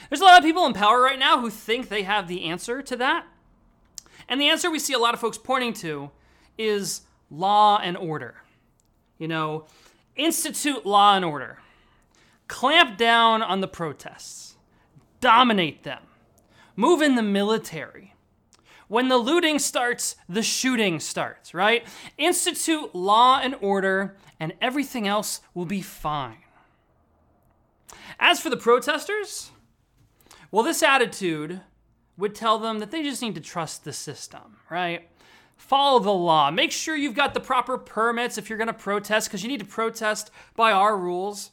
There's 0.09 0.21
a 0.21 0.25
lot 0.25 0.37
of 0.37 0.43
people 0.43 0.65
in 0.65 0.73
power 0.73 1.01
right 1.01 1.19
now 1.19 1.41
who 1.41 1.49
think 1.49 1.89
they 1.89 2.03
have 2.03 2.27
the 2.27 2.45
answer 2.45 2.81
to 2.81 2.95
that. 2.97 3.25
And 4.27 4.39
the 4.39 4.49
answer 4.49 4.71
we 4.71 4.79
see 4.79 4.93
a 4.93 4.99
lot 4.99 5.13
of 5.13 5.19
folks 5.19 5.37
pointing 5.37 5.73
to 5.73 6.11
is 6.57 7.01
law 7.29 7.79
and 7.81 7.97
order. 7.97 8.35
You 9.17 9.27
know, 9.27 9.65
institute 10.15 10.85
law 10.85 11.15
and 11.15 11.23
order, 11.23 11.59
clamp 12.47 12.97
down 12.97 13.41
on 13.41 13.61
the 13.61 13.67
protests, 13.67 14.55
dominate 15.19 15.83
them, 15.83 16.01
move 16.75 17.01
in 17.01 17.15
the 17.15 17.21
military. 17.21 18.15
When 18.87 19.07
the 19.07 19.17
looting 19.17 19.57
starts, 19.57 20.17
the 20.27 20.43
shooting 20.43 20.99
starts, 20.99 21.53
right? 21.53 21.87
Institute 22.17 22.93
law 22.93 23.39
and 23.41 23.55
order, 23.61 24.17
and 24.37 24.53
everything 24.59 25.07
else 25.07 25.39
will 25.53 25.65
be 25.65 25.81
fine. 25.81 26.39
As 28.19 28.41
for 28.41 28.49
the 28.49 28.57
protesters, 28.57 29.51
well, 30.51 30.63
this 30.63 30.83
attitude 30.83 31.61
would 32.17 32.35
tell 32.35 32.59
them 32.59 32.79
that 32.79 32.91
they 32.91 33.01
just 33.01 33.21
need 33.21 33.35
to 33.35 33.41
trust 33.41 33.85
the 33.85 33.93
system, 33.93 34.57
right? 34.69 35.07
Follow 35.61 35.99
the 35.99 36.11
law. 36.11 36.49
Make 36.49 36.71
sure 36.71 36.97
you've 36.97 37.15
got 37.15 37.33
the 37.33 37.39
proper 37.39 37.77
permits 37.77 38.37
if 38.37 38.49
you're 38.49 38.57
going 38.57 38.67
to 38.67 38.73
protest, 38.73 39.27
because 39.27 39.43
you 39.43 39.47
need 39.47 39.59
to 39.59 39.65
protest 39.65 40.31
by 40.55 40.71
our 40.71 40.97
rules. 40.97 41.51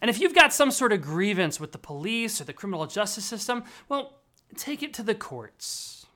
And 0.00 0.08
if 0.08 0.18
you've 0.18 0.34
got 0.34 0.52
some 0.52 0.70
sort 0.70 0.92
of 0.92 1.02
grievance 1.02 1.60
with 1.60 1.72
the 1.72 1.78
police 1.78 2.40
or 2.40 2.44
the 2.44 2.54
criminal 2.54 2.86
justice 2.86 3.26
system, 3.26 3.64
well, 3.88 4.22
take 4.56 4.82
it 4.82 4.94
to 4.94 5.02
the 5.02 5.14
courts. 5.14 6.06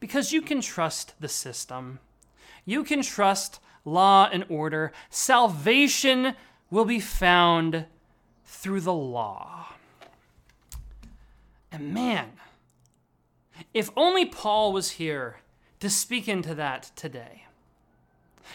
Because 0.00 0.32
you 0.32 0.40
can 0.40 0.62
trust 0.62 1.14
the 1.20 1.28
system. 1.28 2.00
You 2.64 2.82
can 2.82 3.02
trust 3.02 3.60
law 3.84 4.28
and 4.32 4.44
order. 4.48 4.90
Salvation 5.10 6.34
will 6.70 6.86
be 6.86 6.98
found 6.98 7.84
through 8.46 8.80
the 8.80 8.92
law. 8.92 9.74
And 11.70 11.92
man, 11.92 12.32
if 13.74 13.90
only 13.96 14.24
Paul 14.24 14.72
was 14.72 14.92
here 14.92 15.36
to 15.82 15.90
speak 15.90 16.28
into 16.28 16.54
that 16.54 16.92
today. 16.94 17.44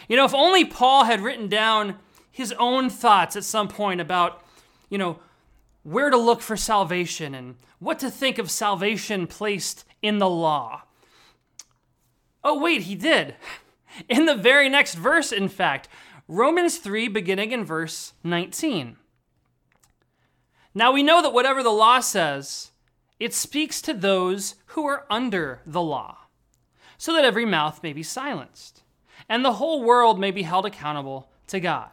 You 0.08 0.16
know, 0.16 0.24
if 0.24 0.34
only 0.34 0.64
Paul 0.64 1.04
had 1.04 1.20
written 1.20 1.46
down 1.46 1.96
his 2.30 2.52
own 2.52 2.88
thoughts 2.88 3.36
at 3.36 3.44
some 3.44 3.68
point 3.68 4.00
about, 4.00 4.42
you 4.88 4.96
know, 4.96 5.18
where 5.82 6.08
to 6.08 6.16
look 6.16 6.40
for 6.40 6.56
salvation 6.56 7.34
and 7.34 7.56
what 7.80 7.98
to 7.98 8.10
think 8.10 8.38
of 8.38 8.50
salvation 8.50 9.26
placed 9.26 9.84
in 10.00 10.16
the 10.16 10.28
law. 10.28 10.84
Oh, 12.42 12.58
wait, 12.58 12.82
he 12.82 12.94
did. 12.94 13.34
In 14.08 14.26
the 14.26 14.36
very 14.36 14.68
next 14.68 14.94
verse, 14.94 15.32
in 15.32 15.48
fact, 15.48 15.88
Romans 16.28 16.78
3, 16.78 17.08
beginning 17.08 17.52
in 17.52 17.64
verse 17.64 18.12
19. 18.22 18.96
Now 20.72 20.92
we 20.92 21.02
know 21.02 21.20
that 21.20 21.32
whatever 21.32 21.62
the 21.62 21.70
law 21.70 21.98
says, 22.00 22.70
it 23.18 23.34
speaks 23.34 23.82
to 23.82 23.92
those 23.92 24.54
who 24.66 24.86
are 24.86 25.04
under 25.10 25.62
the 25.66 25.82
law, 25.82 26.27
so 26.98 27.14
that 27.14 27.24
every 27.24 27.46
mouth 27.46 27.82
may 27.82 27.92
be 27.92 28.02
silenced, 28.02 28.82
and 29.28 29.44
the 29.44 29.54
whole 29.54 29.82
world 29.82 30.18
may 30.18 30.30
be 30.30 30.42
held 30.42 30.66
accountable 30.66 31.30
to 31.46 31.60
God. 31.60 31.90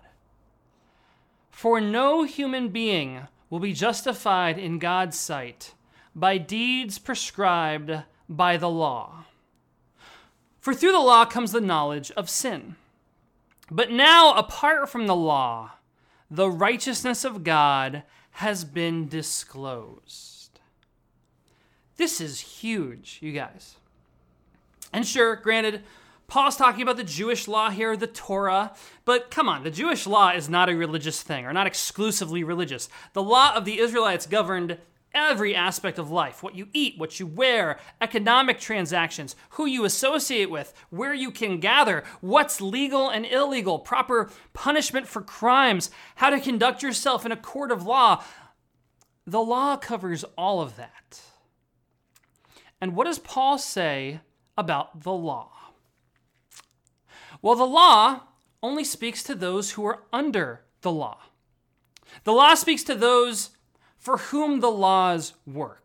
For 1.49 1.79
no 1.79 2.23
human 2.23 2.69
being 2.69 3.27
will 3.49 3.59
be 3.59 3.71
justified 3.71 4.57
in 4.57 4.79
God's 4.79 5.17
sight 5.17 5.73
by 6.13 6.37
deeds 6.37 6.97
prescribed 6.97 8.03
by 8.27 8.57
the 8.57 8.69
law. 8.69 9.25
For 10.59 10.73
through 10.73 10.93
the 10.93 10.99
law 10.99 11.25
comes 11.25 11.51
the 11.51 11.61
knowledge 11.61 12.11
of 12.11 12.29
sin. 12.29 12.75
But 13.69 13.91
now, 13.91 14.33
apart 14.33 14.89
from 14.89 15.07
the 15.07 15.15
law, 15.15 15.73
the 16.29 16.49
righteousness 16.49 17.23
of 17.23 17.43
God 17.43 18.03
has 18.31 18.65
been 18.65 19.07
disclosed. 19.07 20.59
This 21.97 22.19
is 22.19 22.39
huge, 22.39 23.19
you 23.21 23.31
guys. 23.31 23.75
And 24.95 25.05
sure, 25.05 25.35
granted, 25.35 25.83
Paul's 26.27 26.55
talking 26.55 26.81
about 26.81 26.95
the 26.95 27.03
Jewish 27.03 27.49
law 27.49 27.69
here, 27.69 27.97
the 27.97 28.07
Torah, 28.07 28.73
but 29.03 29.29
come 29.29 29.49
on, 29.49 29.63
the 29.63 29.69
Jewish 29.69 30.07
law 30.07 30.29
is 30.29 30.47
not 30.47 30.69
a 30.69 30.75
religious 30.75 31.21
thing, 31.21 31.45
or 31.45 31.51
not 31.51 31.67
exclusively 31.67 32.45
religious. 32.45 32.87
The 33.11 33.21
law 33.21 33.53
of 33.53 33.65
the 33.65 33.79
Israelites 33.79 34.25
governed 34.25 34.77
every 35.13 35.53
aspect 35.53 35.99
of 35.99 36.11
life 36.11 36.41
what 36.41 36.55
you 36.55 36.69
eat, 36.71 36.97
what 36.97 37.19
you 37.19 37.27
wear, 37.27 37.77
economic 37.99 38.57
transactions, 38.57 39.35
who 39.49 39.65
you 39.65 39.83
associate 39.83 40.49
with, 40.49 40.73
where 40.91 41.13
you 41.13 41.29
can 41.29 41.59
gather, 41.59 42.05
what's 42.21 42.61
legal 42.61 43.09
and 43.09 43.25
illegal, 43.25 43.79
proper 43.79 44.31
punishment 44.53 45.09
for 45.09 45.21
crimes, 45.21 45.91
how 46.15 46.29
to 46.29 46.39
conduct 46.39 46.81
yourself 46.81 47.25
in 47.25 47.33
a 47.33 47.37
court 47.37 47.69
of 47.69 47.85
law. 47.85 48.23
The 49.27 49.41
law 49.41 49.75
covers 49.75 50.23
all 50.37 50.61
of 50.61 50.77
that. 50.77 51.19
And 52.79 52.95
what 52.95 53.03
does 53.03 53.19
Paul 53.19 53.57
say 53.57 54.21
about 54.57 55.01
the 55.01 55.13
law? 55.13 55.51
Well, 57.41 57.55
the 57.55 57.65
law 57.65 58.21
only 58.63 58.83
speaks 58.83 59.21
to 59.23 59.35
those 59.35 59.71
who 59.71 59.85
are 59.85 60.03
under 60.11 60.61
the 60.81 60.91
law. 60.91 61.19
The 62.23 62.33
law 62.33 62.55
speaks 62.55 62.83
to 62.83 62.95
those 62.95 63.51
for 63.97 64.17
whom 64.17 64.59
the 64.59 64.71
laws 64.71 65.33
work. 65.45 65.81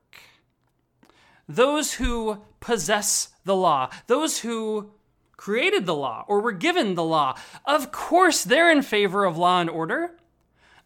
Those 1.49 1.95
who 1.95 2.43
possess 2.61 3.31
the 3.45 3.57
law, 3.57 3.91
those 4.07 4.41
who 4.41 4.93
created 5.37 5.87
the 5.87 5.95
law 5.95 6.25
or 6.29 6.41
were 6.41 6.53
given 6.53 6.95
the 6.95 7.05
law. 7.05 7.35
Of 7.65 7.91
course, 7.91 8.45
they're 8.45 8.71
in 8.71 8.83
favor 8.83 9.25
of 9.25 9.39
law 9.39 9.61
and 9.61 9.71
order. 9.71 10.17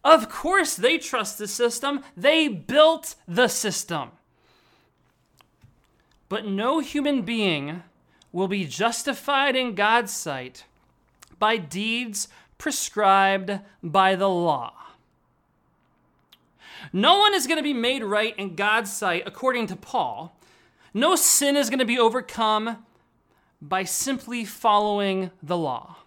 Of 0.05 0.29
course, 0.29 0.77
they 0.77 0.99
trust 0.99 1.39
the 1.39 1.49
system. 1.49 2.03
They 2.17 2.47
built 2.49 3.17
the 3.27 3.49
system. 3.49 4.13
But 6.35 6.47
no 6.47 6.81
human 6.81 7.23
being 7.23 7.85
will 8.33 8.49
be 8.49 8.65
justified 8.65 9.55
in 9.55 9.77
God's 9.77 10.13
sight 10.13 10.65
by 11.39 11.59
deeds 11.59 12.27
prescribed 12.59 13.61
by 13.85 14.17
the 14.17 14.29
law. 14.29 14.73
No 16.93 17.21
one 17.21 17.35
is 17.35 17.47
going 17.47 17.59
to 17.59 17.63
be 17.63 17.73
made 17.73 18.03
right 18.03 18.37
in 18.37 18.57
God's 18.57 18.93
sight, 18.93 19.23
according 19.25 19.69
to 19.69 19.77
Paul. 19.77 20.37
No 20.93 21.15
sin 21.15 21.57
is 21.57 21.71
going 21.71 21.79
to 21.79 21.85
be 21.85 22.01
overcome 22.01 22.85
by 23.63 23.85
simply 23.85 24.45
following 24.45 25.31
the 25.41 25.57
law. 25.57 25.99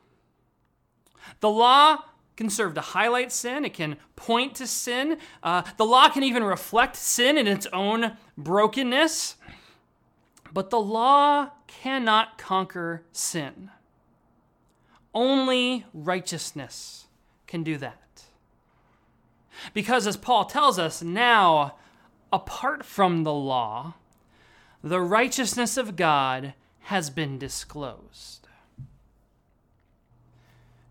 The 1.40 1.50
law 1.50 2.04
can 2.36 2.50
serve 2.50 2.76
to 2.76 2.82
highlight 2.82 3.32
sin, 3.32 3.64
it 3.64 3.74
can 3.74 3.96
point 4.18 4.56
to 4.56 4.68
sin. 4.68 5.20
Uh, 5.42 5.64
the 5.78 5.86
law 5.86 6.10
can 6.10 6.24
even 6.24 6.44
reflect 6.44 6.98
sin 6.98 7.38
in 7.38 7.48
its 7.48 7.66
own 7.72 8.18
brokenness. 8.38 9.38
But 10.54 10.70
the 10.70 10.80
law 10.80 11.52
cannot 11.68 12.38
conquer 12.38 13.04
sin. 13.12 13.70
Only 15.14 15.86
righteousness 15.94 17.08
can 17.48 17.64
do 17.64 17.78
that. 17.78 18.24
Because 19.74 20.06
as 20.06 20.18
Paul 20.18 20.46
tells 20.46 20.78
us, 20.78 21.02
now, 21.02 21.76
apart 22.32 22.86
from 22.86 23.24
the 23.24 23.34
law, 23.34 23.96
the 24.84 25.02
righteousness 25.02 25.78
of 25.78 25.96
God 25.96 26.54
has 26.82 27.10
been 27.10 27.38
disclosed. 27.38 28.48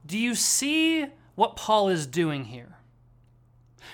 Do 0.04 0.18
you 0.18 0.34
see 0.34 1.06
what 1.34 1.56
Paul 1.56 1.88
is 1.88 2.06
doing 2.06 2.46
here? 2.46 2.76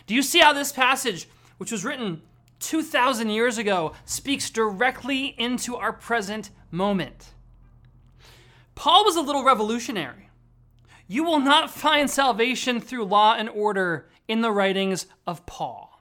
Do 0.07 0.15
you 0.15 0.23
see 0.23 0.41
how 0.41 0.53
this 0.53 0.73
passage, 0.73 1.29
which 1.59 1.73
was 1.73 1.85
written 1.85 2.23
2,000 2.63 3.29
years 3.29 3.59
ago, 3.59 3.93
speaks 4.05 4.49
directly 4.49 5.35
into 5.39 5.77
our 5.77 5.93
present 5.93 6.51
moment? 6.71 7.35
Paul 8.75 9.05
was 9.05 9.17
a 9.17 9.21
little 9.21 9.45
revolutionary. 9.45 10.31
You 11.07 11.25
will 11.25 11.41
not 11.41 11.71
find 11.71 12.09
salvation 12.09 12.81
through 12.81 13.05
law 13.05 13.35
and 13.35 13.49
order 13.49 14.09
in 14.29 14.41
the 14.41 14.51
writings 14.51 15.07
of 15.27 15.45
Paul. 15.45 16.01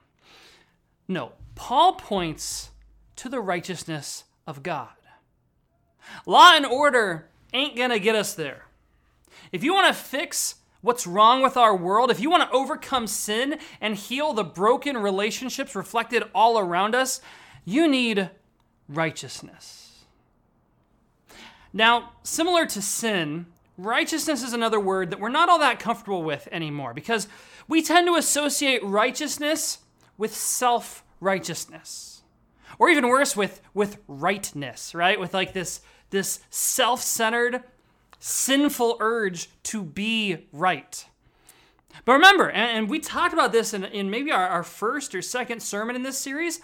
No, 1.06 1.32
Paul 1.54 1.94
points 1.94 2.70
to 3.16 3.28
the 3.28 3.40
righteousness 3.40 4.24
of 4.46 4.62
God. 4.62 4.88
Law 6.24 6.54
and 6.54 6.64
order 6.64 7.28
ain't 7.52 7.76
gonna 7.76 7.98
get 7.98 8.16
us 8.16 8.34
there. 8.34 8.66
If 9.50 9.62
you 9.62 9.74
wanna 9.74 9.92
fix 9.92 10.56
what's 10.82 11.06
wrong 11.06 11.42
with 11.42 11.56
our 11.56 11.74
world, 11.74 12.10
if 12.10 12.20
you 12.20 12.30
wanna 12.30 12.50
overcome 12.52 13.06
sin 13.06 13.58
and 13.80 13.96
heal 13.96 14.34
the 14.34 14.44
broken 14.44 14.98
relationships 14.98 15.74
reflected 15.74 16.22
all 16.34 16.58
around 16.58 16.94
us, 16.94 17.20
you 17.64 17.88
need 17.88 18.30
righteousness. 18.88 20.04
Now, 21.72 22.12
similar 22.22 22.66
to 22.66 22.82
sin, 22.82 23.46
righteousness 23.78 24.42
is 24.42 24.52
another 24.52 24.78
word 24.78 25.10
that 25.10 25.20
we're 25.20 25.30
not 25.30 25.48
all 25.48 25.58
that 25.60 25.78
comfortable 25.78 26.22
with 26.22 26.48
anymore 26.52 26.92
because 26.92 27.28
we 27.66 27.82
tend 27.82 28.06
to 28.08 28.16
associate 28.16 28.84
righteousness 28.84 29.78
with 30.18 30.34
self 30.34 31.04
righteousness. 31.20 32.22
Or 32.78 32.88
even 32.88 33.08
worse, 33.08 33.36
with, 33.36 33.60
with 33.74 33.98
rightness, 34.08 34.94
right? 34.94 35.18
With 35.18 35.34
like 35.34 35.52
this, 35.52 35.80
this 36.10 36.40
self 36.50 37.00
centered, 37.00 37.62
sinful 38.22 38.98
urge 39.00 39.48
to 39.64 39.82
be 39.82 40.46
right. 40.52 41.04
But 42.04 42.12
remember, 42.12 42.48
and, 42.48 42.78
and, 42.78 42.88
we 42.88 43.00
talked 43.00 43.34
about 43.34 43.50
this 43.50 43.74
in, 43.74 43.84
in 43.84 44.10
maybe 44.10 44.30
our, 44.30 44.46
our 44.46 44.62
first 44.62 45.12
or 45.14 45.20
second 45.20 45.60
sermon 45.60 45.96
in 45.96 46.04
this 46.04 46.18
series, 46.18 46.60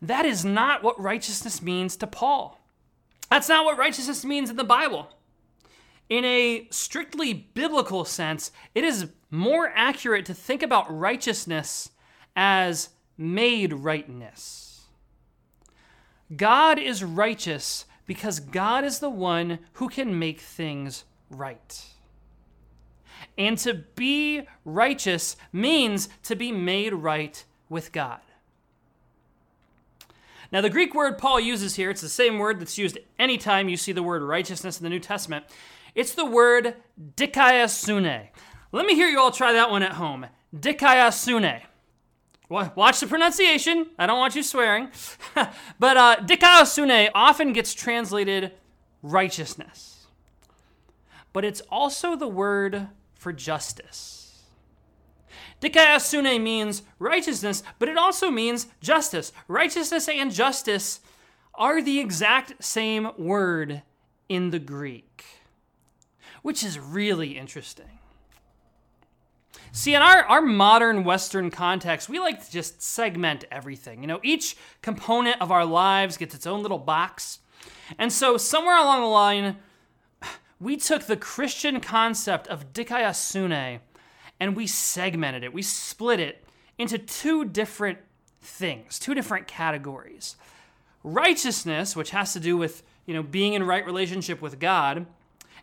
that 0.00 0.24
is 0.24 0.44
not 0.44 0.84
what 0.84 1.00
righteousness 1.00 1.60
means 1.60 1.96
to 1.96 2.06
Paul. 2.06 2.60
That's 3.28 3.48
not 3.48 3.64
what 3.64 3.76
righteousness 3.76 4.24
means 4.24 4.50
in 4.50 4.56
the 4.56 4.64
Bible. 4.64 5.08
In 6.08 6.24
a 6.24 6.68
strictly 6.70 7.34
biblical 7.34 8.04
sense, 8.04 8.52
it 8.74 8.84
is 8.84 9.08
more 9.30 9.72
accurate 9.74 10.26
to 10.26 10.34
think 10.34 10.62
about 10.62 10.96
righteousness 10.96 11.90
as 12.36 12.90
made 13.18 13.72
rightness. 13.72 14.82
God 16.36 16.78
is 16.78 17.02
righteous 17.02 17.84
because 18.10 18.40
God 18.40 18.82
is 18.82 18.98
the 18.98 19.08
one 19.08 19.60
who 19.74 19.88
can 19.88 20.18
make 20.18 20.40
things 20.40 21.04
right. 21.30 21.84
And 23.38 23.56
to 23.58 23.72
be 23.94 24.48
righteous 24.64 25.36
means 25.52 26.08
to 26.24 26.34
be 26.34 26.50
made 26.50 26.92
right 26.92 27.44
with 27.68 27.92
God. 27.92 28.18
Now, 30.50 30.60
the 30.60 30.70
Greek 30.70 30.92
word 30.92 31.18
Paul 31.18 31.38
uses 31.38 31.76
here, 31.76 31.88
it's 31.88 32.00
the 32.00 32.08
same 32.08 32.40
word 32.40 32.58
that's 32.58 32.76
used 32.76 32.98
anytime 33.16 33.68
you 33.68 33.76
see 33.76 33.92
the 33.92 34.02
word 34.02 34.22
righteousness 34.22 34.80
in 34.80 34.82
the 34.82 34.90
New 34.90 34.98
Testament. 34.98 35.44
It's 35.94 36.14
the 36.14 36.26
word 36.26 36.74
dikaiosune. 37.16 38.26
Let 38.72 38.86
me 38.86 38.96
hear 38.96 39.06
you 39.06 39.20
all 39.20 39.30
try 39.30 39.52
that 39.52 39.70
one 39.70 39.84
at 39.84 39.92
home. 39.92 40.26
Dikaiosune. 40.52 41.60
Watch 42.50 42.98
the 42.98 43.06
pronunciation. 43.06 43.86
I 43.96 44.06
don't 44.06 44.18
want 44.18 44.34
you 44.34 44.42
swearing. 44.42 44.88
but 45.78 45.96
uh, 45.96 46.16
dikaiosune 46.16 47.10
often 47.14 47.52
gets 47.52 47.72
translated 47.72 48.52
righteousness. 49.02 50.08
But 51.32 51.44
it's 51.44 51.62
also 51.70 52.16
the 52.16 52.26
word 52.26 52.88
for 53.14 53.32
justice. 53.32 54.42
Dikaiosune 55.60 56.42
means 56.42 56.82
righteousness, 56.98 57.62
but 57.78 57.88
it 57.88 57.96
also 57.96 58.32
means 58.32 58.66
justice. 58.80 59.30
Righteousness 59.46 60.08
and 60.08 60.32
justice 60.32 61.00
are 61.54 61.80
the 61.80 62.00
exact 62.00 62.64
same 62.64 63.10
word 63.16 63.82
in 64.28 64.50
the 64.50 64.58
Greek, 64.58 65.24
which 66.42 66.64
is 66.64 66.80
really 66.80 67.38
interesting. 67.38 67.99
See, 69.72 69.94
in 69.94 70.02
our, 70.02 70.24
our 70.24 70.42
modern 70.42 71.04
Western 71.04 71.50
context, 71.50 72.08
we 72.08 72.18
like 72.18 72.44
to 72.44 72.50
just 72.50 72.82
segment 72.82 73.44
everything. 73.52 74.02
You 74.02 74.08
know, 74.08 74.20
each 74.22 74.56
component 74.82 75.40
of 75.40 75.52
our 75.52 75.64
lives 75.64 76.16
gets 76.16 76.34
its 76.34 76.46
own 76.46 76.62
little 76.62 76.78
box. 76.78 77.38
And 77.98 78.12
so, 78.12 78.36
somewhere 78.36 78.76
along 78.76 79.00
the 79.02 79.06
line, 79.06 79.56
we 80.60 80.76
took 80.76 81.04
the 81.04 81.16
Christian 81.16 81.80
concept 81.80 82.48
of 82.48 82.72
dikaiosune 82.72 83.80
and 84.40 84.56
we 84.56 84.66
segmented 84.66 85.44
it. 85.44 85.52
We 85.52 85.62
split 85.62 86.18
it 86.18 86.44
into 86.78 86.98
two 86.98 87.44
different 87.44 87.98
things, 88.40 88.98
two 88.98 89.14
different 89.14 89.46
categories. 89.46 90.36
Righteousness, 91.04 91.94
which 91.94 92.10
has 92.10 92.32
to 92.32 92.40
do 92.40 92.56
with, 92.56 92.82
you 93.06 93.14
know, 93.14 93.22
being 93.22 93.52
in 93.52 93.62
right 93.62 93.84
relationship 93.84 94.42
with 94.42 94.58
God, 94.58 95.06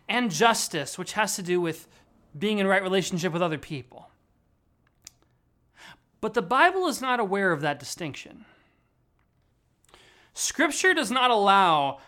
and 0.08 0.30
justice, 0.30 0.96
which 0.96 1.12
has 1.12 1.36
to 1.36 1.42
do 1.42 1.60
with 1.60 1.86
being 2.36 2.58
in 2.58 2.66
right 2.66 2.82
relationship 2.82 3.32
with 3.32 3.42
other 3.42 3.58
people. 3.58 4.10
But 6.20 6.34
the 6.34 6.42
Bible 6.42 6.86
is 6.86 7.00
not 7.00 7.20
aware 7.20 7.52
of 7.52 7.60
that 7.60 7.78
distinction. 7.78 8.44
Scripture 10.34 10.94
does 10.94 11.10
not 11.10 11.30
allow 11.30 12.00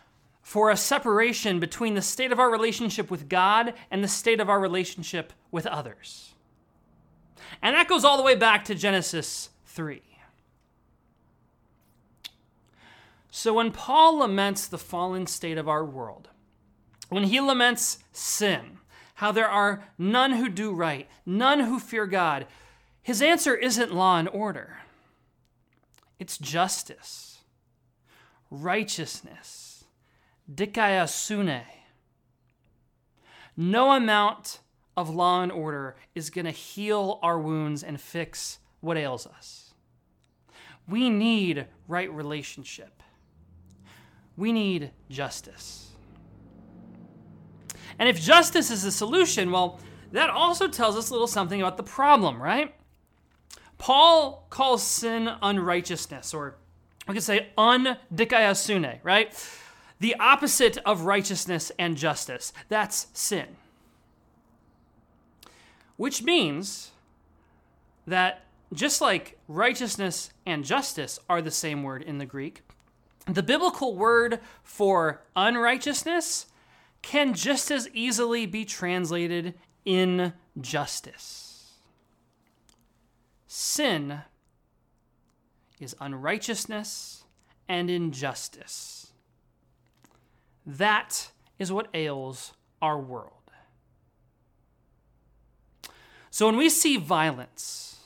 for 0.42 0.70
a 0.70 0.76
separation 0.76 1.60
between 1.60 1.94
the 1.94 2.02
state 2.02 2.32
of 2.32 2.40
our 2.40 2.50
relationship 2.50 3.10
with 3.10 3.28
God 3.28 3.74
and 3.90 4.02
the 4.02 4.08
state 4.08 4.40
of 4.40 4.48
our 4.48 4.58
relationship 4.58 5.32
with 5.50 5.66
others. 5.66 6.34
And 7.62 7.76
that 7.76 7.88
goes 7.88 8.04
all 8.04 8.16
the 8.16 8.22
way 8.22 8.34
back 8.34 8.64
to 8.64 8.74
Genesis 8.74 9.50
3. 9.66 10.02
So 13.30 13.54
when 13.54 13.70
Paul 13.70 14.18
laments 14.18 14.66
the 14.66 14.78
fallen 14.78 15.26
state 15.26 15.56
of 15.56 15.68
our 15.68 15.84
world, 15.84 16.28
when 17.10 17.24
he 17.24 17.40
laments 17.40 18.00
sin, 18.12 18.79
how 19.20 19.30
there 19.30 19.50
are 19.50 19.84
none 19.98 20.32
who 20.32 20.48
do 20.48 20.72
right, 20.72 21.06
none 21.26 21.60
who 21.60 21.78
fear 21.78 22.06
God, 22.06 22.46
his 23.02 23.20
answer 23.20 23.54
isn't 23.54 23.92
law 23.92 24.16
and 24.16 24.30
order. 24.30 24.78
It's 26.18 26.38
justice, 26.38 27.40
righteousness, 28.50 29.84
dikaiosune. 30.50 31.64
No 33.58 33.92
amount 33.92 34.60
of 34.96 35.10
law 35.10 35.42
and 35.42 35.52
order 35.52 35.96
is 36.14 36.30
going 36.30 36.46
to 36.46 36.50
heal 36.50 37.18
our 37.22 37.38
wounds 37.38 37.82
and 37.82 38.00
fix 38.00 38.58
what 38.80 38.96
ails 38.96 39.26
us. 39.26 39.74
We 40.88 41.10
need 41.10 41.66
right 41.86 42.10
relationship. 42.10 43.02
We 44.38 44.50
need 44.50 44.92
justice. 45.10 45.89
And 48.00 48.08
if 48.08 48.18
justice 48.18 48.70
is 48.70 48.82
the 48.82 48.90
solution, 48.90 49.52
well, 49.52 49.78
that 50.12 50.30
also 50.30 50.66
tells 50.66 50.96
us 50.96 51.10
a 51.10 51.12
little 51.12 51.28
something 51.28 51.60
about 51.60 51.76
the 51.76 51.82
problem, 51.82 52.42
right? 52.42 52.74
Paul 53.76 54.46
calls 54.48 54.82
sin 54.82 55.30
unrighteousness, 55.42 56.32
or 56.32 56.56
we 57.06 57.12
could 57.12 57.22
say 57.22 57.48
undikaiosune, 57.58 59.00
right? 59.02 59.48
The 60.00 60.16
opposite 60.18 60.78
of 60.78 61.02
righteousness 61.02 61.70
and 61.78 61.94
justice. 61.94 62.54
That's 62.70 63.08
sin. 63.12 63.56
Which 65.98 66.22
means 66.22 66.92
that 68.06 68.46
just 68.72 69.02
like 69.02 69.38
righteousness 69.46 70.30
and 70.46 70.64
justice 70.64 71.18
are 71.28 71.42
the 71.42 71.50
same 71.50 71.82
word 71.82 72.02
in 72.02 72.16
the 72.16 72.24
Greek, 72.24 72.62
the 73.26 73.42
biblical 73.42 73.94
word 73.94 74.40
for 74.62 75.22
unrighteousness 75.36 76.46
can 77.02 77.34
just 77.34 77.70
as 77.70 77.88
easily 77.92 78.46
be 78.46 78.64
translated 78.64 79.54
injustice. 79.84 81.74
Sin 83.46 84.20
is 85.80 85.96
unrighteousness 86.00 87.24
and 87.68 87.90
injustice. 87.90 89.12
That 90.66 91.30
is 91.58 91.72
what 91.72 91.88
ails 91.94 92.52
our 92.82 92.98
world. 92.98 93.32
So 96.30 96.46
when 96.46 96.56
we 96.56 96.68
see 96.68 96.96
violence, 96.96 97.98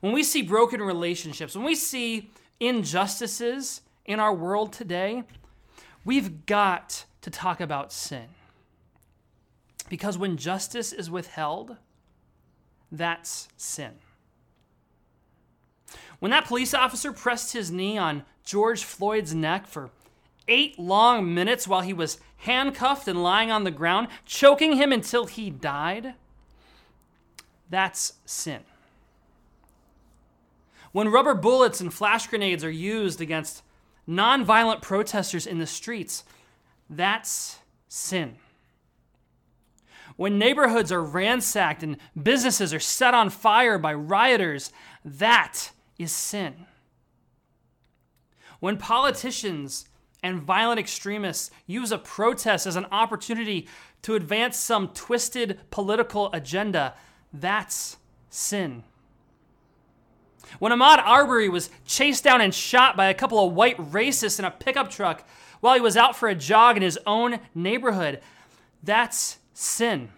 when 0.00 0.12
we 0.12 0.22
see 0.22 0.42
broken 0.42 0.82
relationships, 0.82 1.54
when 1.54 1.64
we 1.64 1.74
see 1.74 2.30
injustices 2.58 3.82
in 4.04 4.18
our 4.18 4.34
world 4.34 4.72
today, 4.72 5.24
we've 6.04 6.46
got 6.46 7.04
to 7.26 7.30
talk 7.30 7.60
about 7.60 7.92
sin. 7.92 8.28
Because 9.88 10.16
when 10.16 10.36
justice 10.36 10.92
is 10.92 11.10
withheld, 11.10 11.76
that's 12.92 13.48
sin. 13.56 13.94
When 16.20 16.30
that 16.30 16.44
police 16.44 16.72
officer 16.72 17.10
pressed 17.12 17.52
his 17.52 17.72
knee 17.72 17.98
on 17.98 18.22
George 18.44 18.84
Floyd's 18.84 19.34
neck 19.34 19.66
for 19.66 19.90
eight 20.46 20.78
long 20.78 21.34
minutes 21.34 21.66
while 21.66 21.80
he 21.80 21.92
was 21.92 22.20
handcuffed 22.36 23.08
and 23.08 23.24
lying 23.24 23.50
on 23.50 23.64
the 23.64 23.72
ground, 23.72 24.06
choking 24.24 24.76
him 24.76 24.92
until 24.92 25.26
he 25.26 25.50
died, 25.50 26.14
that's 27.68 28.12
sin. 28.24 28.60
When 30.92 31.08
rubber 31.08 31.34
bullets 31.34 31.80
and 31.80 31.92
flash 31.92 32.28
grenades 32.28 32.62
are 32.62 32.70
used 32.70 33.20
against 33.20 33.64
nonviolent 34.08 34.80
protesters 34.80 35.44
in 35.44 35.58
the 35.58 35.66
streets, 35.66 36.22
that's 36.88 37.58
sin. 37.88 38.36
When 40.16 40.38
neighborhoods 40.38 40.90
are 40.90 41.02
ransacked 41.02 41.82
and 41.82 41.98
businesses 42.20 42.72
are 42.72 42.80
set 42.80 43.12
on 43.12 43.28
fire 43.28 43.78
by 43.78 43.92
rioters, 43.92 44.72
that 45.04 45.70
is 45.98 46.10
sin. 46.10 46.66
When 48.60 48.78
politicians 48.78 49.86
and 50.22 50.42
violent 50.42 50.80
extremists 50.80 51.50
use 51.66 51.92
a 51.92 51.98
protest 51.98 52.66
as 52.66 52.76
an 52.76 52.86
opportunity 52.90 53.68
to 54.02 54.14
advance 54.14 54.56
some 54.56 54.88
twisted 54.88 55.60
political 55.70 56.32
agenda, 56.32 56.94
that's 57.32 57.98
sin. 58.30 58.84
When 60.58 60.72
Ahmaud 60.72 60.98
Arbery 60.98 61.48
was 61.48 61.70
chased 61.84 62.24
down 62.24 62.40
and 62.40 62.54
shot 62.54 62.96
by 62.96 63.06
a 63.06 63.14
couple 63.14 63.44
of 63.44 63.52
white 63.52 63.76
racists 63.76 64.38
in 64.38 64.44
a 64.44 64.50
pickup 64.50 64.90
truck 64.90 65.26
while 65.66 65.74
he 65.74 65.80
was 65.80 65.96
out 65.96 66.14
for 66.14 66.28
a 66.28 66.34
jog 66.36 66.76
in 66.76 66.82
his 66.84 66.96
own 67.08 67.40
neighborhood, 67.52 68.20
that's 68.84 69.38
sin. 69.52 70.10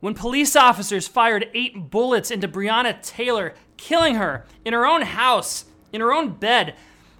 When 0.00 0.14
police 0.14 0.56
officers 0.56 1.06
fired 1.06 1.48
eight 1.54 1.90
bullets 1.90 2.32
into 2.32 2.48
Breonna 2.48 3.00
Taylor, 3.00 3.54
killing 3.76 4.16
her 4.16 4.46
in 4.64 4.72
her 4.72 4.84
own 4.84 5.02
house, 5.02 5.66
in 5.92 6.00
her 6.00 6.12
own 6.12 6.30
bed, 6.30 6.74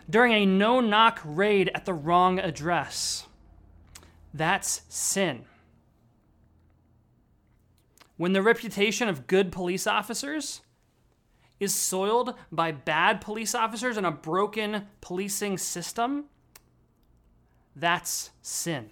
during 0.09 0.33
a 0.33 0.45
no 0.45 0.81
knock 0.81 1.21
raid 1.25 1.71
at 1.77 1.85
the 1.85 1.95
wrong 1.95 2.41
address, 2.41 3.29
that's 4.35 4.83
sin. 4.89 5.45
When 8.17 8.33
the 8.33 8.43
reputation 8.43 9.09
of 9.09 9.29
good 9.29 9.53
police 9.53 9.87
officers 9.87 10.61
is 11.61 11.75
soiled 11.75 12.35
by 12.51 12.73
bad 12.73 13.21
police 13.21 13.55
officers 13.55 13.97
and 13.97 14.07
a 14.07 14.11
broken 14.11 14.87
policing 15.01 15.59
system, 15.59 16.25
that's 17.77 18.31
sin. 18.43 18.91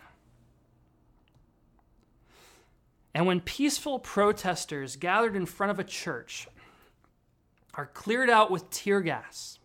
And 3.14 3.26
when 3.26 3.40
peaceful 3.40 3.98
protesters 3.98 4.94
gathered 4.94 5.34
in 5.34 5.46
front 5.46 5.72
of 5.72 5.78
a 5.80 5.84
church 5.84 6.46
are 7.74 7.86
cleared 7.86 8.30
out 8.30 8.50
with 8.50 8.70
tear 8.70 9.00
gas, 9.00 9.58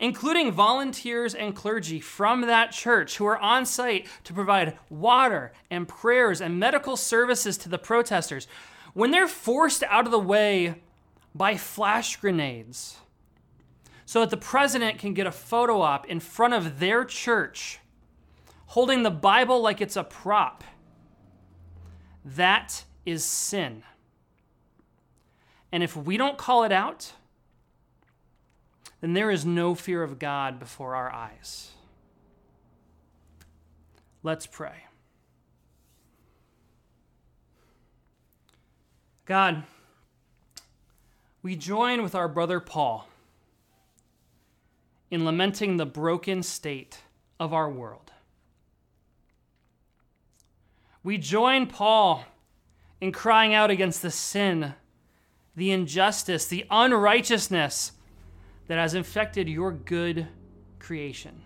including 0.00 0.52
volunteers 0.52 1.34
and 1.34 1.54
clergy 1.54 2.00
from 2.00 2.42
that 2.42 2.72
church 2.72 3.16
who 3.16 3.26
are 3.26 3.38
on 3.38 3.66
site 3.66 4.06
to 4.24 4.32
provide 4.32 4.78
water 4.88 5.52
and 5.70 5.88
prayers 5.88 6.40
and 6.40 6.58
medical 6.58 6.96
services 6.96 7.58
to 7.58 7.68
the 7.68 7.78
protesters, 7.78 8.46
when 8.94 9.10
they're 9.10 9.28
forced 9.28 9.82
out 9.84 10.06
of 10.06 10.10
the 10.10 10.18
way 10.18 10.76
by 11.34 11.56
flash 11.56 12.16
grenades 12.16 12.96
so 14.04 14.20
that 14.20 14.30
the 14.30 14.36
president 14.36 14.98
can 14.98 15.14
get 15.14 15.26
a 15.26 15.32
photo 15.32 15.80
op 15.80 16.06
in 16.06 16.20
front 16.20 16.54
of 16.54 16.80
their 16.80 17.04
church 17.04 17.78
holding 18.68 19.02
the 19.02 19.10
Bible 19.10 19.60
like 19.60 19.80
it's 19.80 19.96
a 19.96 20.04
prop. 20.04 20.64
That 22.24 22.84
is 23.04 23.24
sin. 23.24 23.82
And 25.72 25.82
if 25.82 25.96
we 25.96 26.16
don't 26.16 26.38
call 26.38 26.64
it 26.64 26.72
out, 26.72 27.12
then 29.00 29.12
there 29.12 29.30
is 29.30 29.44
no 29.44 29.74
fear 29.74 30.02
of 30.02 30.18
God 30.18 30.58
before 30.58 30.94
our 30.94 31.12
eyes. 31.12 31.72
Let's 34.22 34.46
pray. 34.46 34.84
God, 39.24 39.64
we 41.48 41.56
join 41.56 42.02
with 42.02 42.14
our 42.14 42.28
brother 42.28 42.60
Paul 42.60 43.08
in 45.10 45.24
lamenting 45.24 45.78
the 45.78 45.86
broken 45.86 46.42
state 46.42 46.98
of 47.40 47.54
our 47.54 47.70
world. 47.70 48.12
We 51.02 51.16
join 51.16 51.66
Paul 51.66 52.26
in 53.00 53.12
crying 53.12 53.54
out 53.54 53.70
against 53.70 54.02
the 54.02 54.10
sin, 54.10 54.74
the 55.56 55.70
injustice, 55.70 56.44
the 56.44 56.66
unrighteousness 56.70 57.92
that 58.66 58.76
has 58.76 58.92
infected 58.92 59.48
your 59.48 59.72
good 59.72 60.26
creation. 60.78 61.40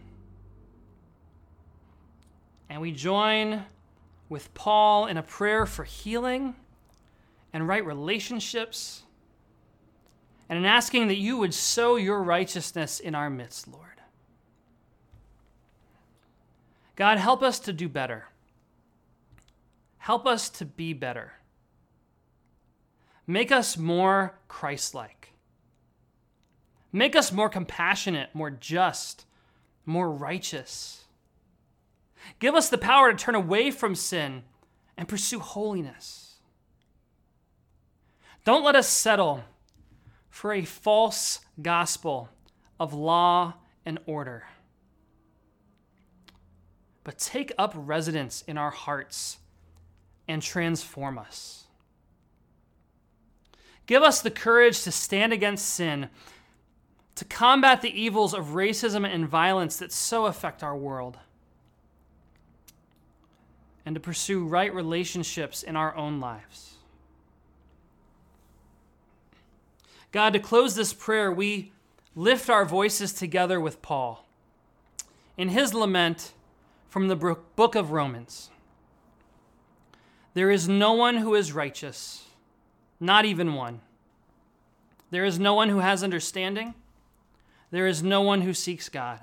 And 2.68 2.80
we 2.80 2.90
join 2.90 3.66
with 4.28 4.52
Paul 4.52 5.06
in 5.06 5.16
a 5.16 5.22
prayer 5.22 5.64
for 5.64 5.84
healing 5.84 6.56
and 7.52 7.68
right 7.68 7.86
relationships, 7.86 9.04
and 10.52 10.58
in 10.58 10.66
asking 10.66 11.08
that 11.08 11.16
you 11.16 11.38
would 11.38 11.54
sow 11.54 11.96
your 11.96 12.22
righteousness 12.22 13.00
in 13.00 13.14
our 13.14 13.30
midst, 13.30 13.66
Lord. 13.66 14.02
God, 16.94 17.16
help 17.16 17.42
us 17.42 17.58
to 17.60 17.72
do 17.72 17.88
better. 17.88 18.26
Help 19.96 20.26
us 20.26 20.50
to 20.50 20.66
be 20.66 20.92
better. 20.92 21.32
Make 23.26 23.50
us 23.50 23.78
more 23.78 24.34
Christ 24.46 24.94
like. 24.94 25.32
Make 26.92 27.16
us 27.16 27.32
more 27.32 27.48
compassionate, 27.48 28.34
more 28.34 28.50
just, 28.50 29.24
more 29.86 30.10
righteous. 30.10 31.06
Give 32.40 32.54
us 32.54 32.68
the 32.68 32.76
power 32.76 33.10
to 33.10 33.16
turn 33.16 33.34
away 33.34 33.70
from 33.70 33.94
sin 33.94 34.42
and 34.98 35.08
pursue 35.08 35.38
holiness. 35.38 36.34
Don't 38.44 38.62
let 38.62 38.76
us 38.76 38.86
settle 38.86 39.44
for 40.32 40.54
a 40.54 40.64
false 40.64 41.40
gospel 41.60 42.30
of 42.80 42.94
law 42.94 43.52
and 43.84 43.98
order, 44.06 44.44
but 47.04 47.18
take 47.18 47.52
up 47.58 47.74
residence 47.76 48.42
in 48.48 48.56
our 48.56 48.70
hearts 48.70 49.36
and 50.26 50.40
transform 50.40 51.18
us. 51.18 51.64
Give 53.86 54.02
us 54.02 54.22
the 54.22 54.30
courage 54.30 54.82
to 54.84 54.90
stand 54.90 55.34
against 55.34 55.66
sin, 55.66 56.08
to 57.14 57.26
combat 57.26 57.82
the 57.82 58.00
evils 58.00 58.32
of 58.32 58.54
racism 58.54 59.06
and 59.06 59.28
violence 59.28 59.76
that 59.76 59.92
so 59.92 60.24
affect 60.24 60.62
our 60.62 60.76
world, 60.76 61.18
and 63.84 63.94
to 63.94 64.00
pursue 64.00 64.46
right 64.46 64.74
relationships 64.74 65.62
in 65.62 65.76
our 65.76 65.94
own 65.94 66.20
lives. 66.20 66.71
God, 70.12 70.32
to 70.34 70.38
close 70.38 70.74
this 70.74 70.92
prayer, 70.92 71.32
we 71.32 71.72
lift 72.14 72.48
our 72.48 72.64
voices 72.64 73.12
together 73.12 73.60
with 73.60 73.82
Paul 73.82 74.26
in 75.36 75.48
his 75.48 75.74
lament 75.74 76.32
from 76.88 77.08
the 77.08 77.16
book 77.16 77.74
of 77.74 77.90
Romans. 77.90 78.50
There 80.34 80.50
is 80.50 80.68
no 80.68 80.92
one 80.92 81.16
who 81.16 81.34
is 81.34 81.52
righteous 81.52 82.26
not 83.02 83.24
even 83.24 83.54
one. 83.54 83.80
There 85.10 85.24
is 85.24 85.38
no 85.38 85.54
one 85.54 85.68
who 85.68 85.80
has 85.80 86.04
understanding. 86.04 86.74
There 87.72 87.88
is 87.88 88.00
no 88.00 88.22
one 88.22 88.42
who 88.42 88.54
seeks 88.54 88.88
God. 88.88 89.18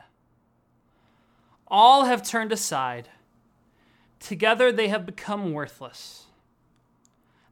All 1.66 2.04
have 2.04 2.28
turned 2.28 2.52
aside. 2.52 3.08
Together 4.20 4.70
they 4.70 4.90
have 4.90 5.06
become 5.06 5.54
worthless. 5.54 6.26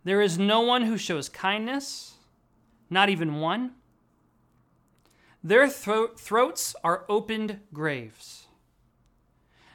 There 0.03 0.21
is 0.21 0.37
no 0.37 0.59
one 0.59 0.83
who 0.83 0.97
shows 0.97 1.29
kindness, 1.29 2.15
not 2.89 3.09
even 3.09 3.39
one. 3.39 3.73
Their 5.43 5.69
thro- 5.69 6.15
throats 6.15 6.75
are 6.83 7.05
opened 7.07 7.59
graves. 7.73 8.47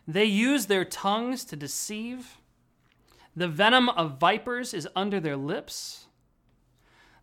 They 0.06 0.24
use 0.24 0.66
their 0.66 0.84
tongues 0.84 1.44
to 1.46 1.56
deceive. 1.56 2.38
The 3.34 3.48
venom 3.48 3.88
of 3.88 4.18
vipers 4.18 4.74
is 4.74 4.88
under 4.94 5.20
their 5.20 5.36
lips. 5.36 6.06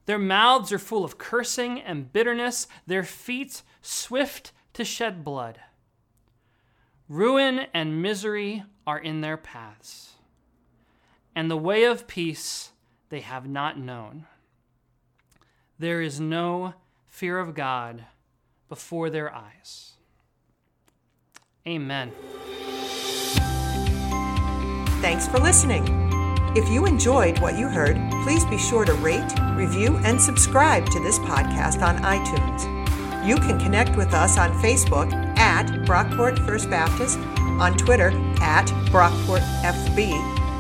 Their 0.06 0.18
mouths 0.18 0.72
are 0.72 0.80
full 0.80 1.06
of 1.06 1.18
cursing 1.20 1.80
and 1.80 2.12
bitterness, 2.12 2.68
their 2.88 3.04
feet 3.04 3.62
swift 3.82 4.52
to 4.74 4.84
shed 4.84 5.24
blood. 5.24 5.60
Ruin 7.08 7.68
and 7.74 8.02
misery 8.02 8.64
are 8.88 8.98
in 8.98 9.22
their 9.22 9.38
paths, 9.38 10.14
and 11.36 11.50
the 11.50 11.58
way 11.58 11.84
of 11.84 12.08
peace 12.08 12.72
they 13.10 13.20
have 13.20 13.48
not 13.48 13.78
known. 13.78 14.26
There 15.80 16.02
is 16.02 16.20
no 16.20 16.74
fear 17.08 17.40
of 17.40 17.56
God 17.56 18.04
before 18.68 19.10
their 19.10 19.34
eyes. 19.34 19.94
Amen. 21.66 22.12
Thanks 25.02 25.26
for 25.28 25.40
listening. 25.40 25.88
If 26.58 26.68
you 26.68 26.86
enjoyed 26.86 27.40
what 27.40 27.58
you 27.58 27.70
heard, 27.70 27.96
please 28.24 28.44
be 28.46 28.58
sure 28.58 28.84
to 28.84 28.94
rate, 28.96 29.34
review, 29.54 29.96
and 30.04 30.20
subscribe 30.20 30.86
to 30.88 31.00
this 31.00 31.18
podcast 31.20 31.82
on 31.82 32.00
iTunes. 32.00 32.66
You 33.26 33.38
can 33.38 33.58
connect 33.58 33.96
with 33.96 34.14
us 34.14 34.38
on 34.38 34.52
Facebook 34.62 35.14
at 35.38 35.68
Brockport 35.86 36.46
First 36.46 36.70
Baptist, 36.70 37.20
on 37.38 37.78
Twitter 37.78 38.10
at 38.42 38.68
BrockportFB, 38.92 40.12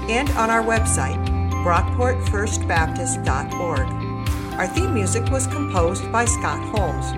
and 0.10 0.30
on 0.32 0.50
our 0.50 0.64
website, 0.64 1.20
brockportfirstbaptist.org. 1.66 4.09
Our 4.60 4.68
theme 4.68 4.94
music 4.94 5.32
was 5.32 5.48
composed 5.48 6.12
by 6.12 6.26
Scott 6.26 6.60
Holmes. 6.76 7.14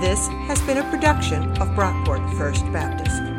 This 0.00 0.26
has 0.48 0.58
been 0.62 0.78
a 0.78 0.90
production 0.90 1.42
of 1.60 1.68
Brockport 1.76 2.34
First 2.38 2.64
Baptist. 2.72 3.37